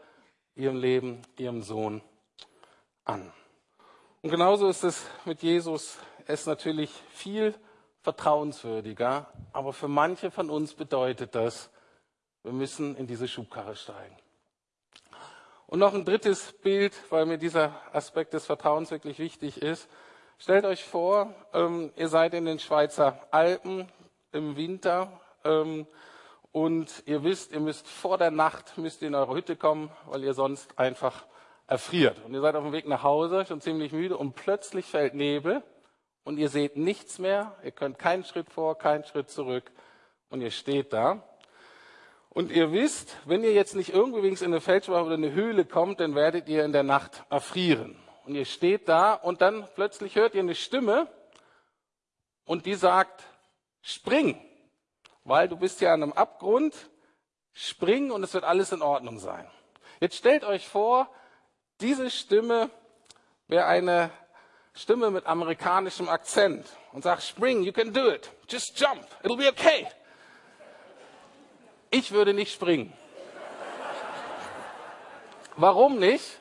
ihrem 0.55 0.77
Leben, 0.77 1.23
ihrem 1.39 1.63
Sohn 1.63 2.03
an. 3.05 3.33
Und 4.23 4.31
genauso 4.31 4.69
ist 4.69 4.85
es 4.85 5.07
mit 5.25 5.43
Jesus. 5.43 5.99
Er 6.27 6.35
ist 6.35 6.47
natürlich 6.47 6.91
viel 7.13 7.55
vertrauenswürdiger, 8.03 9.33
aber 9.53 9.73
für 9.73 9.89
manche 9.89 10.31
von 10.31 10.51
uns 10.51 10.75
bedeutet 10.75 11.35
das, 11.35 11.71
wir 12.43 12.53
müssen 12.53 12.97
in 12.97 13.07
diese 13.07 13.29
Schubkarre 13.29 13.77
steigen. 13.77 14.17
Und 15.71 15.79
noch 15.79 15.95
ein 15.95 16.05
drittes 16.05 16.53
Bild, 16.53 16.93
weil 17.11 17.27
mir 17.27 17.39
dieser 17.39 17.73
Aspekt 17.93 18.35
des 18.35 18.45
Vertrauens 18.45 18.91
wirklich 18.91 19.21
wichtig 19.21 19.63
ist. 19.63 19.89
Stellt 20.37 20.65
euch 20.65 20.83
vor, 20.83 21.33
ähm, 21.53 21.93
ihr 21.95 22.09
seid 22.09 22.35
in 22.35 22.45
den 22.45 22.59
Schweizer 22.59 23.21
Alpen 23.31 23.89
im 24.33 24.57
Winter 24.57 25.21
ähm, 25.45 25.87
und 26.51 27.05
ihr 27.07 27.23
wisst, 27.23 27.53
ihr 27.53 27.61
müsst 27.61 27.87
vor 27.87 28.19
der 28.19 28.33
Nacht 28.33 28.79
müsst 28.79 29.01
in 29.05 29.15
eure 29.15 29.33
Hütte 29.33 29.55
kommen, 29.55 29.93
weil 30.07 30.25
ihr 30.25 30.35
sonst 30.35 30.77
einfach 30.77 31.25
erfriert. 31.69 32.21
Und 32.25 32.35
ihr 32.35 32.41
seid 32.41 32.57
auf 32.57 32.65
dem 32.65 32.73
Weg 32.73 32.89
nach 32.89 33.05
Hause, 33.05 33.47
schon 33.47 33.61
ziemlich 33.61 33.93
müde 33.93 34.17
und 34.17 34.35
plötzlich 34.35 34.87
fällt 34.87 35.15
Nebel 35.15 35.63
und 36.25 36.39
ihr 36.39 36.49
seht 36.49 36.77
nichts 36.79 37.21
mehr. 37.21 37.55
Ihr 37.63 37.71
könnt 37.71 37.97
keinen 37.97 38.25
Schritt 38.25 38.51
vor, 38.51 38.77
keinen 38.77 39.05
Schritt 39.05 39.31
zurück 39.31 39.71
und 40.31 40.41
ihr 40.41 40.51
steht 40.51 40.93
da. 40.93 41.23
Und 42.33 42.53
ihr 42.53 42.73
wisst, 42.73 43.17
wenn 43.27 43.43
ihr 43.43 43.53
jetzt 43.53 43.75
nicht 43.75 43.93
irgendwie 43.93 44.23
wenigstens 44.23 44.47
in 44.47 44.53
eine 44.53 44.61
Felsschwach 44.61 45.05
oder 45.05 45.15
eine 45.15 45.33
Höhle 45.33 45.65
kommt, 45.65 45.99
dann 45.99 46.15
werdet 46.15 46.49
ihr 46.49 46.65
in 46.65 46.73
der 46.73 46.85
Nacht 46.85 47.25
erfrieren. 47.29 47.97
Und 48.25 48.37
ihr 48.37 48.45
steht 48.45 48.89
da 48.89 49.15
und 49.15 49.41
dann 49.41 49.67
plötzlich 49.75 50.15
hört 50.15 50.35
ihr 50.35 50.41
eine 50.41 50.55
Stimme 50.55 51.09
und 52.45 52.67
die 52.67 52.75
sagt, 52.75 53.25
spring, 53.83 54.41
weil 55.25 55.49
du 55.49 55.57
bist 55.57 55.81
ja 55.81 55.93
an 55.93 56.05
einem 56.05 56.13
Abgrund, 56.13 56.75
spring 57.53 58.13
und 58.13 58.23
es 58.23 58.33
wird 58.33 58.45
alles 58.45 58.71
in 58.71 58.83
Ordnung 58.83 59.19
sein. 59.19 59.51
Jetzt 60.01 60.17
stellt 60.17 60.45
euch 60.45 60.69
vor, 60.69 61.13
diese 61.81 62.11
Stimme 62.11 62.71
wäre 63.49 63.67
eine 63.67 64.11
Stimme 64.73 65.11
mit 65.11 65.27
amerikanischem 65.27 66.09
Akzent 66.09 66.65
und 66.93 67.03
sagt, 67.03 67.25
spring, 67.25 67.65
you 67.65 67.73
can 67.73 67.93
do 67.93 68.09
it. 68.09 68.31
Just 68.49 68.79
jump, 68.79 69.05
it'll 69.25 69.37
be 69.37 69.49
okay. 69.49 69.89
Ich 71.91 72.13
würde 72.13 72.35
nicht 72.35 72.53
springen. 72.53 72.93
Warum 75.57 75.99
nicht? 75.99 76.39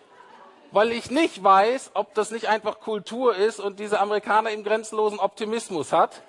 Weil 0.72 0.92
ich 0.92 1.10
nicht 1.10 1.44
weiß, 1.44 1.92
ob 1.96 2.14
das 2.14 2.30
nicht 2.30 2.48
einfach 2.48 2.80
Kultur 2.80 3.36
ist 3.36 3.60
und 3.60 3.80
diese 3.80 4.00
Amerikaner 4.00 4.52
im 4.52 4.64
grenzenlosen 4.64 5.20
Optimismus 5.20 5.92
hat. 5.92 6.22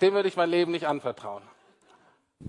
Dem 0.00 0.14
würde 0.14 0.28
ich 0.28 0.36
mein 0.36 0.48
Leben 0.48 0.72
nicht 0.72 0.86
anvertrauen. 0.86 1.42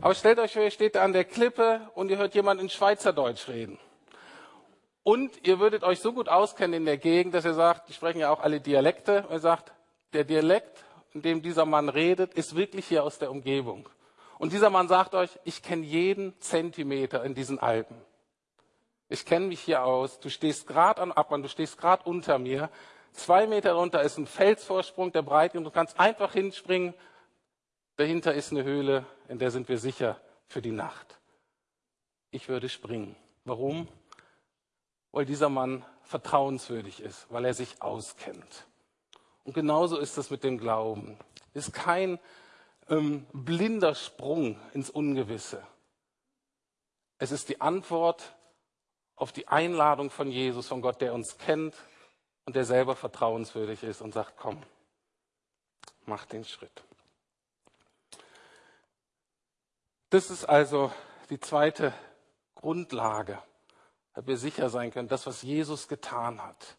Aber 0.02 0.16
stellt 0.16 0.40
euch 0.40 0.54
vor, 0.54 0.62
ihr 0.62 0.72
steht 0.72 0.96
da 0.96 1.04
an 1.04 1.14
der 1.14 1.26
Klippe 1.26 1.90
und 1.96 2.10
ihr 2.10 2.18
hört 2.18 2.36
jemand 2.36 2.62
in 2.62 2.70
Schweizerdeutsch 2.70 3.50
reden. 3.50 3.78
Und 5.04 5.46
ihr 5.46 5.60
würdet 5.60 5.84
euch 5.84 6.00
so 6.00 6.14
gut 6.14 6.30
auskennen 6.30 6.76
in 6.76 6.86
der 6.86 6.98
Gegend, 6.98 7.34
dass 7.34 7.44
ihr 7.44 7.56
sagt, 7.56 7.90
die 7.90 7.94
sprechen 7.94 8.20
ja 8.20 8.30
auch 8.30 8.40
alle 8.40 8.62
Dialekte, 8.62 9.24
und 9.28 9.34
ihr 9.34 9.40
sagt, 9.40 9.74
der 10.14 10.24
Dialekt, 10.24 10.86
in 11.14 11.22
dem 11.22 11.42
dieser 11.42 11.66
Mann 11.66 11.90
redet, 11.90 12.34
ist 12.36 12.56
wirklich 12.56 12.86
hier 12.86 13.04
aus 13.04 13.18
der 13.18 13.32
Umgebung. 13.32 13.90
Und 14.40 14.52
dieser 14.52 14.72
Mann 14.72 14.88
sagt 14.88 15.14
euch, 15.14 15.30
ich 15.44 15.62
kenne 15.62 15.86
jeden 15.86 16.34
Zentimeter 16.42 17.24
in 17.24 17.36
diesen 17.36 17.60
Alpen. 17.60 17.96
Ich 19.08 19.24
kenne 19.24 19.46
mich 19.46 19.60
hier 19.60 19.84
aus. 19.84 20.20
Du 20.20 20.30
stehst 20.30 20.66
gerade 20.66 21.00
am 21.04 21.12
Abwand, 21.12 21.46
du 21.46 21.50
stehst 21.50 21.78
gerade 21.78 22.04
unter 22.10 22.40
mir. 22.40 22.72
Zwei 23.12 23.46
Meter 23.46 23.74
runter 23.74 24.02
ist 24.02 24.18
ein 24.18 24.26
Felsvorsprung, 24.26 25.12
der 25.12 25.22
breit 25.22 25.56
und 25.56 25.64
du 25.64 25.70
kannst 25.70 26.00
einfach 26.00 26.34
hinspringen. 26.34 26.96
Dahinter 27.98 28.34
ist 28.34 28.52
eine 28.52 28.64
Höhle, 28.64 29.06
in 29.28 29.38
der 29.38 29.52
sind 29.52 29.70
wir 29.70 29.78
sicher 29.78 30.20
für 30.48 30.64
die 30.64 30.72
Nacht. 30.72 31.20
Ich 32.32 32.50
würde 32.50 32.70
springen. 32.70 33.16
Warum? 33.46 33.88
weil 35.12 35.26
dieser 35.26 35.50
Mann 35.50 35.86
vertrauenswürdig 36.04 37.02
ist, 37.02 37.28
weil 37.30 37.46
er 37.46 37.54
sich 37.54 37.82
auskennt. 37.82 38.68
Und 39.44 39.54
genauso 39.54 39.98
ist 39.98 40.18
es 40.18 40.30
mit 40.30 40.44
dem 40.44 40.58
Glauben. 40.58 41.18
Ist 41.54 41.74
kein 41.74 42.20
ähm, 42.90 43.26
blinder 43.34 43.96
Sprung 43.96 44.60
ins 44.74 44.90
Ungewisse. 44.90 45.66
Es 47.18 47.32
ist 47.32 47.50
die 47.50 47.62
Antwort 47.62 48.36
auf 49.16 49.32
die 49.32 49.48
Einladung 49.48 50.10
von 50.10 50.32
Jesus, 50.32 50.68
von 50.68 50.82
Gott, 50.82 51.02
der 51.02 51.14
uns 51.14 51.38
kennt 51.38 51.76
und 52.46 52.56
der 52.56 52.66
selber 52.66 52.96
vertrauenswürdig 52.96 53.84
ist 53.84 54.02
und 54.02 54.14
sagt, 54.14 54.38
komm, 54.38 54.62
mach 56.06 56.26
den 56.26 56.46
Schritt. 56.46 56.84
Das 60.10 60.30
ist 60.30 60.46
also 60.46 60.92
die 61.30 61.40
zweite 61.40 61.94
Grundlage 62.56 63.42
dass 64.20 64.28
wir 64.28 64.38
sicher 64.38 64.70
sein 64.70 64.92
können, 64.92 65.08
das, 65.08 65.26
was 65.28 65.44
Jesus 65.44 65.88
getan 65.88 66.44
hat. 66.44 66.78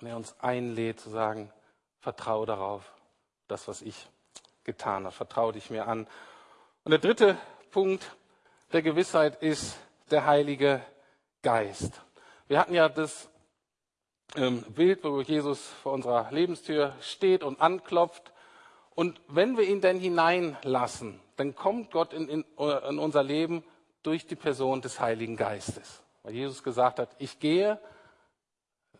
Und 0.00 0.06
er 0.06 0.16
uns 0.16 0.38
einlädt 0.40 1.00
zu 1.00 1.10
sagen, 1.10 1.52
vertraue 2.00 2.46
darauf, 2.46 2.94
das, 3.46 3.68
was 3.68 3.82
ich 3.82 4.08
getan 4.64 5.04
habe, 5.04 5.14
vertraue 5.14 5.52
dich 5.52 5.70
mir 5.70 5.86
an. 5.86 6.06
Und 6.84 6.90
der 6.90 6.98
dritte 6.98 7.36
Punkt 7.70 8.16
der 8.72 8.82
Gewissheit 8.82 9.42
ist 9.42 9.78
der 10.10 10.26
Heilige 10.26 10.80
Geist. 11.42 12.00
Wir 12.48 12.58
hatten 12.58 12.74
ja 12.74 12.88
das 12.88 13.28
ähm, 14.36 14.62
Bild, 14.62 15.04
wo 15.04 15.20
Jesus 15.20 15.60
vor 15.82 15.92
unserer 15.92 16.30
Lebenstür 16.30 16.94
steht 17.00 17.42
und 17.42 17.60
anklopft. 17.60 18.32
Und 18.94 19.20
wenn 19.28 19.56
wir 19.56 19.64
ihn 19.64 19.80
denn 19.80 19.98
hineinlassen, 19.98 21.20
dann 21.36 21.54
kommt 21.54 21.90
Gott 21.90 22.12
in, 22.12 22.28
in, 22.28 22.44
in 22.56 22.98
unser 22.98 23.22
Leben 23.22 23.64
durch 24.02 24.26
die 24.26 24.36
Person 24.36 24.82
des 24.82 25.00
Heiligen 25.00 25.36
Geistes. 25.36 26.02
Weil 26.22 26.34
Jesus 26.34 26.62
gesagt 26.62 26.98
hat, 26.98 27.10
ich 27.18 27.40
gehe 27.40 27.80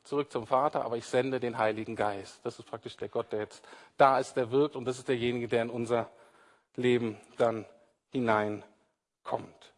zurück 0.04 0.30
zum 0.32 0.46
Vater, 0.46 0.84
aber 0.84 0.96
ich 0.96 1.06
sende 1.06 1.40
den 1.40 1.58
Heiligen 1.58 1.96
Geist. 1.96 2.40
Das 2.44 2.58
ist 2.58 2.66
praktisch 2.66 2.96
der 2.96 3.08
Gott, 3.08 3.32
der 3.32 3.40
jetzt 3.40 3.66
da 3.96 4.18
ist, 4.18 4.34
der 4.34 4.50
wirkt 4.50 4.76
und 4.76 4.84
das 4.84 4.98
ist 4.98 5.08
derjenige, 5.08 5.48
der 5.48 5.62
in 5.62 5.70
unser 5.70 6.10
Leben 6.76 7.20
dann 7.38 7.66
hineinkommt. 8.10 9.72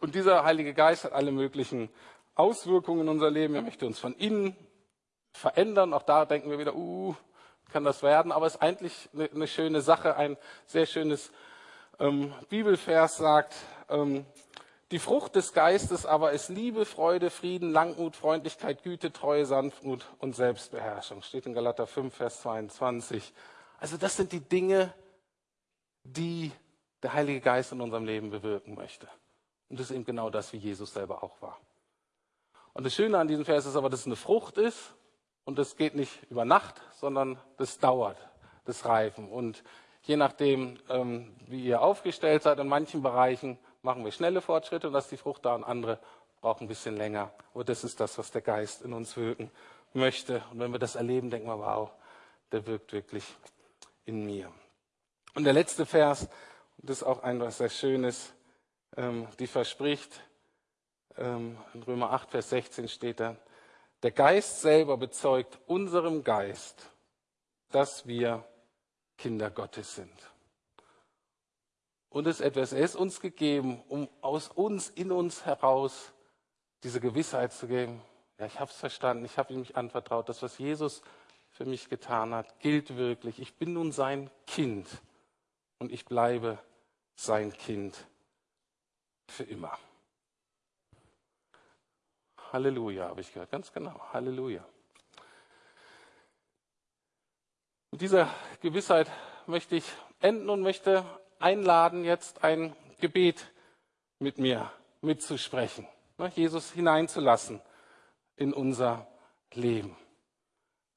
Und 0.00 0.14
dieser 0.14 0.44
Heilige 0.44 0.72
Geist 0.72 1.04
hat 1.04 1.12
alle 1.12 1.32
möglichen 1.32 1.90
Auswirkungen 2.34 3.02
in 3.02 3.08
unser 3.08 3.30
Leben. 3.30 3.54
Er 3.54 3.62
möchte 3.62 3.86
uns 3.86 3.98
von 3.98 4.14
innen 4.14 4.56
verändern. 5.32 5.92
Auch 5.92 6.02
da 6.02 6.24
denken 6.24 6.50
wir 6.50 6.58
wieder, 6.58 6.74
uh, 6.74 7.14
kann 7.70 7.84
das 7.84 8.02
werden? 8.02 8.32
Aber 8.32 8.46
es 8.46 8.54
ist 8.54 8.62
eigentlich 8.62 9.10
eine, 9.12 9.46
schöne 9.46 9.82
Sache. 9.82 10.16
Ein 10.16 10.36
sehr 10.66 10.86
schönes 10.86 11.30
ähm, 11.98 12.32
Bibelvers 12.48 13.16
sagt, 13.18 13.54
ähm, 13.88 14.24
Die 14.90 14.98
Frucht 14.98 15.36
des 15.36 15.52
Geistes 15.52 16.04
aber 16.04 16.32
ist 16.32 16.48
Liebe, 16.48 16.84
Freude, 16.84 17.30
Frieden, 17.30 17.70
Langmut, 17.70 18.16
Freundlichkeit, 18.16 18.82
Güte, 18.82 19.12
Treue, 19.12 19.46
Sanftmut 19.46 20.04
und 20.18 20.34
Selbstbeherrschung. 20.34 21.22
Steht 21.22 21.46
in 21.46 21.54
Galater 21.54 21.86
5, 21.86 22.12
Vers 22.12 22.42
22. 22.42 23.32
Also 23.78 23.96
das 23.96 24.16
sind 24.16 24.32
die 24.32 24.40
Dinge, 24.40 24.92
die 26.02 26.50
der 27.02 27.12
Heilige 27.12 27.40
Geist 27.40 27.70
in 27.70 27.80
unserem 27.80 28.04
Leben 28.04 28.30
bewirken 28.30 28.74
möchte. 28.74 29.08
Und 29.68 29.78
das 29.78 29.90
ist 29.90 29.96
eben 29.96 30.04
genau 30.04 30.28
das, 30.28 30.52
wie 30.52 30.56
Jesus 30.56 30.92
selber 30.92 31.22
auch 31.22 31.40
war. 31.40 31.60
Und 32.72 32.84
das 32.84 32.94
Schöne 32.94 33.18
an 33.18 33.28
diesem 33.28 33.44
Vers 33.44 33.66
ist 33.66 33.76
aber, 33.76 33.90
dass 33.90 34.00
es 34.00 34.06
eine 34.06 34.16
Frucht 34.16 34.58
ist 34.58 34.94
und 35.44 35.56
das 35.58 35.76
geht 35.76 35.94
nicht 35.94 36.12
über 36.30 36.44
Nacht, 36.44 36.80
sondern 36.96 37.38
das 37.58 37.78
dauert, 37.78 38.18
das 38.64 38.84
Reifen. 38.84 39.30
Und 39.30 39.62
je 40.02 40.16
nachdem, 40.16 40.78
ähm, 40.88 41.36
wie 41.46 41.64
ihr 41.64 41.80
aufgestellt 41.80 42.42
seid, 42.42 42.58
in 42.58 42.68
manchen 42.68 43.02
Bereichen 43.02 43.56
machen 43.82 44.04
wir 44.04 44.12
schnelle 44.12 44.40
Fortschritte 44.40 44.88
und 44.88 44.94
ist 44.94 45.10
die 45.10 45.16
Frucht 45.16 45.44
da 45.44 45.54
und 45.54 45.64
andere 45.64 45.98
brauchen 46.40 46.64
ein 46.64 46.68
bisschen 46.68 46.96
länger. 46.96 47.32
Aber 47.54 47.64
das 47.64 47.84
ist 47.84 48.00
das, 48.00 48.18
was 48.18 48.30
der 48.30 48.42
Geist 48.42 48.82
in 48.82 48.92
uns 48.92 49.16
wirken 49.16 49.50
möchte. 49.92 50.42
Und 50.50 50.60
wenn 50.60 50.72
wir 50.72 50.78
das 50.78 50.96
erleben, 50.96 51.30
denken 51.30 51.48
wir, 51.48 51.58
wow, 51.58 51.90
der 52.52 52.66
wirkt 52.66 52.92
wirklich 52.92 53.24
in 54.04 54.24
mir. 54.24 54.52
Und 55.34 55.44
der 55.44 55.52
letzte 55.52 55.86
Vers, 55.86 56.28
das 56.78 56.98
ist 56.98 57.02
auch 57.02 57.22
ein 57.22 57.40
was 57.40 57.58
sehr 57.58 57.68
Schönes, 57.68 58.32
ähm, 58.96 59.28
die 59.38 59.46
verspricht, 59.46 60.20
ähm, 61.16 61.56
in 61.74 61.82
Römer 61.82 62.12
8, 62.12 62.30
Vers 62.30 62.50
16 62.50 62.88
steht 62.88 63.20
da, 63.20 63.36
der 64.02 64.10
Geist 64.12 64.62
selber 64.62 64.96
bezeugt 64.96 65.58
unserem 65.66 66.24
Geist, 66.24 66.90
dass 67.70 68.06
wir 68.06 68.44
Kinder 69.18 69.50
Gottes 69.50 69.94
sind. 69.94 70.30
Und 72.10 72.26
es 72.26 72.40
etwas, 72.40 72.72
er 72.72 72.84
ist 72.84 72.96
uns 72.96 73.20
gegeben, 73.20 73.82
um 73.88 74.08
aus 74.20 74.48
uns, 74.48 74.90
in 74.90 75.12
uns 75.12 75.46
heraus 75.46 76.12
diese 76.82 77.00
Gewissheit 77.00 77.52
zu 77.52 77.68
geben. 77.68 78.02
Ja, 78.38 78.46
ich 78.46 78.58
habe 78.58 78.70
es 78.70 78.76
verstanden, 78.76 79.24
ich 79.24 79.38
habe 79.38 79.52
ihm 79.52 79.60
mich 79.60 79.76
anvertraut. 79.76 80.28
Das, 80.28 80.42
was 80.42 80.58
Jesus 80.58 81.02
für 81.50 81.64
mich 81.64 81.88
getan 81.88 82.34
hat, 82.34 82.58
gilt 82.58 82.96
wirklich. 82.96 83.38
Ich 83.40 83.54
bin 83.54 83.74
nun 83.74 83.92
sein 83.92 84.28
Kind 84.46 84.88
und 85.78 85.92
ich 85.92 86.04
bleibe 86.04 86.58
sein 87.14 87.52
Kind 87.52 88.06
für 89.28 89.44
immer. 89.44 89.78
Halleluja, 92.52 93.08
habe 93.08 93.20
ich 93.20 93.32
gehört. 93.32 93.50
Ganz 93.50 93.72
genau. 93.72 94.00
Halleluja. 94.12 94.64
Mit 97.92 98.00
dieser 98.00 98.28
Gewissheit 98.60 99.08
möchte 99.46 99.76
ich 99.76 99.84
enden 100.20 100.48
und 100.48 100.62
möchte 100.62 101.04
einladen, 101.40 102.04
jetzt 102.04 102.44
ein 102.44 102.76
Gebet 103.00 103.50
mit 104.18 104.38
mir 104.38 104.70
mitzusprechen, 105.00 105.86
ne, 106.18 106.30
Jesus 106.34 106.70
hineinzulassen 106.70 107.60
in 108.36 108.52
unser 108.52 109.06
Leben. 109.54 109.96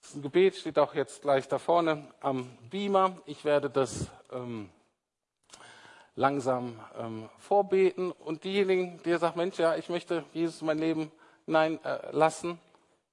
Das 0.02 0.22
Gebet 0.22 0.56
steht 0.56 0.78
auch 0.78 0.94
jetzt 0.94 1.22
gleich 1.22 1.48
da 1.48 1.58
vorne 1.58 2.14
am 2.20 2.46
Beamer. 2.70 3.18
Ich 3.26 3.46
werde 3.46 3.70
das 3.70 4.08
ähm, 4.32 4.70
langsam 6.16 6.78
ähm, 6.98 7.30
vorbeten 7.38 8.12
und 8.12 8.44
diejenigen, 8.44 9.02
die 9.04 9.18
sagen, 9.18 9.38
Mensch, 9.38 9.58
ja, 9.58 9.76
ich 9.78 9.88
möchte 9.88 10.26
Jesus 10.34 10.60
in 10.60 10.68
mein 10.68 10.80
Leben 10.80 11.12
hineinlassen, 11.46 12.60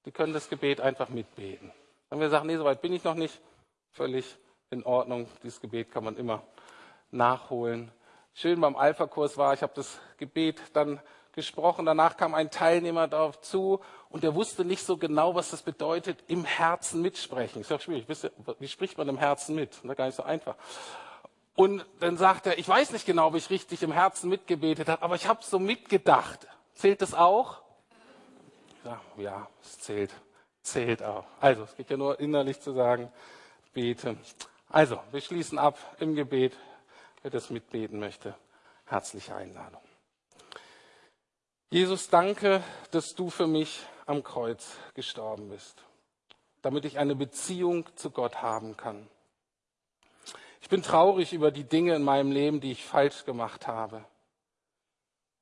die 0.05 0.11
können 0.11 0.33
das 0.33 0.49
Gebet 0.49 0.81
einfach 0.81 1.09
mitbeten. 1.09 1.71
Wenn 2.09 2.19
wir 2.19 2.29
sagen, 2.29 2.49
nee, 2.49 2.57
soweit 2.57 2.83
bin 2.83 2.93
ich 2.93 3.05
noch 3.05 3.15
nicht, 3.15 3.41
völlig 3.93 4.37
in 4.71 4.85
Ordnung. 4.85 5.29
Dieses 5.43 5.61
Gebet 5.61 5.93
kann 5.93 6.05
man 6.05 6.17
immer 6.17 6.43
nachholen. 7.11 7.91
Schön 8.35 8.61
beim 8.61 8.77
Alpha-Kurs 8.77 9.37
war, 9.37 9.55
ich 9.55 9.63
habe 9.63 9.73
das 9.75 9.99
Gebet 10.19 10.61
dann 10.73 11.01
gesprochen. 11.33 11.87
Danach 11.87 12.17
kam 12.17 12.35
ein 12.35 12.51
Teilnehmer 12.51 13.09
darauf 13.09 13.41
zu 13.41 13.81
und 14.09 14.25
der 14.25 14.35
wusste 14.35 14.65
nicht 14.65 14.85
so 14.85 14.97
genau, 14.97 15.35
was 15.35 15.51
das 15.51 15.63
bedeutet, 15.63 16.25
im 16.29 16.45
Herzen 16.45 17.03
mitsprechen. 17.03 17.61
Ist 17.63 17.71
ja 17.71 17.79
schwierig. 17.79 18.07
Wie 18.59 18.69
spricht 18.69 18.99
man 18.99 19.09
im 19.09 19.19
Herzen 19.19 19.55
mit? 19.55 19.71
Das 19.71 19.85
ist 19.85 19.97
gar 19.97 20.07
nicht 20.07 20.17
so 20.17 20.23
einfach. 20.23 20.57
Und 21.55 21.85
dann 21.99 22.17
sagt 22.17 22.47
er, 22.47 22.59
ich 22.59 22.69
weiß 22.69 22.93
nicht 22.93 23.07
genau, 23.07 23.29
ob 23.29 23.35
ich 23.35 23.51
richtig 23.51 23.83
im 23.83 23.93
Herzen 23.93 24.31
mitgebetet 24.31 24.89
habe, 24.89 25.03
aber 25.03 25.15
ich 25.17 25.27
habe 25.27 25.43
so 25.43 25.59
mitgedacht. 25.59 26.47
Zählt 26.75 27.03
das 27.03 27.13
auch? 27.13 27.61
Ja, 28.85 29.01
ja, 29.19 29.49
es 29.63 29.79
zählt. 29.79 30.11
Zählt 30.63 31.03
auch. 31.03 31.25
Also, 31.41 31.65
es 31.65 31.77
geht 31.77 31.91
ja 31.91 31.97
nur 31.97 32.19
innerlich 32.19 32.61
zu 32.61 32.73
sagen, 32.73 33.13
bete. 33.75 34.17
Also, 34.69 34.99
wir 35.11 35.21
schließen 35.21 35.59
ab 35.59 35.79
im 35.99 36.15
Gebet. 36.15 36.57
Wer 37.23 37.31
das 37.31 37.51
mitbeten 37.51 37.99
möchte, 37.99 38.35
herzliche 38.87 39.35
Einladung. 39.35 39.83
Jesus, 41.71 42.09
danke, 42.09 42.65
dass 42.91 43.15
du 43.15 43.31
für 43.31 43.47
mich 43.47 43.81
am 44.07 44.25
Kreuz 44.25 44.77
gestorben 44.95 45.51
bist, 45.51 45.85
damit 46.63 46.85
ich 46.85 46.99
eine 46.99 47.15
Beziehung 47.15 47.85
zu 47.95 48.11
Gott 48.11 48.43
haben 48.43 48.77
kann. 48.77 49.09
Ich 50.61 50.69
bin 50.69 50.83
traurig 50.83 51.33
über 51.33 51.51
die 51.51 51.65
Dinge 51.65 51.95
in 51.95 52.03
meinem 52.03 52.33
Leben, 52.33 52.61
die 52.61 52.73
ich 52.73 52.85
falsch 52.85 53.25
gemacht 53.25 53.67
habe. 53.67 54.05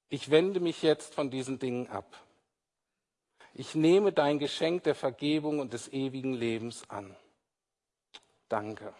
Ich 0.08 0.30
wende 0.30 0.60
mich 0.60 0.82
jetzt 0.82 1.14
von 1.14 1.30
diesen 1.30 1.58
Dingen 1.58 1.88
ab. 1.88 2.22
Ich 3.54 3.74
nehme 3.74 4.12
dein 4.12 4.38
Geschenk 4.38 4.84
der 4.84 4.94
Vergebung 4.94 5.58
und 5.58 5.72
des 5.72 5.92
ewigen 5.92 6.34
Lebens 6.34 6.88
an. 6.88 7.16
Danke. 8.48 8.94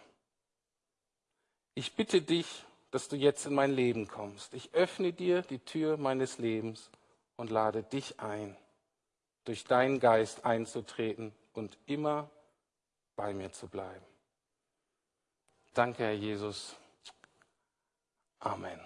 Ich 1.75 1.95
bitte 1.95 2.21
dich, 2.21 2.65
dass 2.91 3.07
du 3.07 3.15
jetzt 3.15 3.45
in 3.45 3.53
mein 3.53 3.71
Leben 3.71 4.07
kommst. 4.07 4.53
Ich 4.53 4.73
öffne 4.73 5.13
dir 5.13 5.41
die 5.43 5.59
Tür 5.59 5.97
meines 5.97 6.37
Lebens 6.37 6.89
und 7.37 7.49
lade 7.49 7.83
dich 7.83 8.19
ein, 8.19 8.55
durch 9.45 9.63
deinen 9.63 9.99
Geist 9.99 10.45
einzutreten 10.45 11.33
und 11.53 11.77
immer 11.85 12.29
bei 13.15 13.33
mir 13.33 13.51
zu 13.51 13.67
bleiben. 13.67 14.05
Danke, 15.73 16.03
Herr 16.03 16.13
Jesus. 16.13 16.75
Amen. 18.39 18.79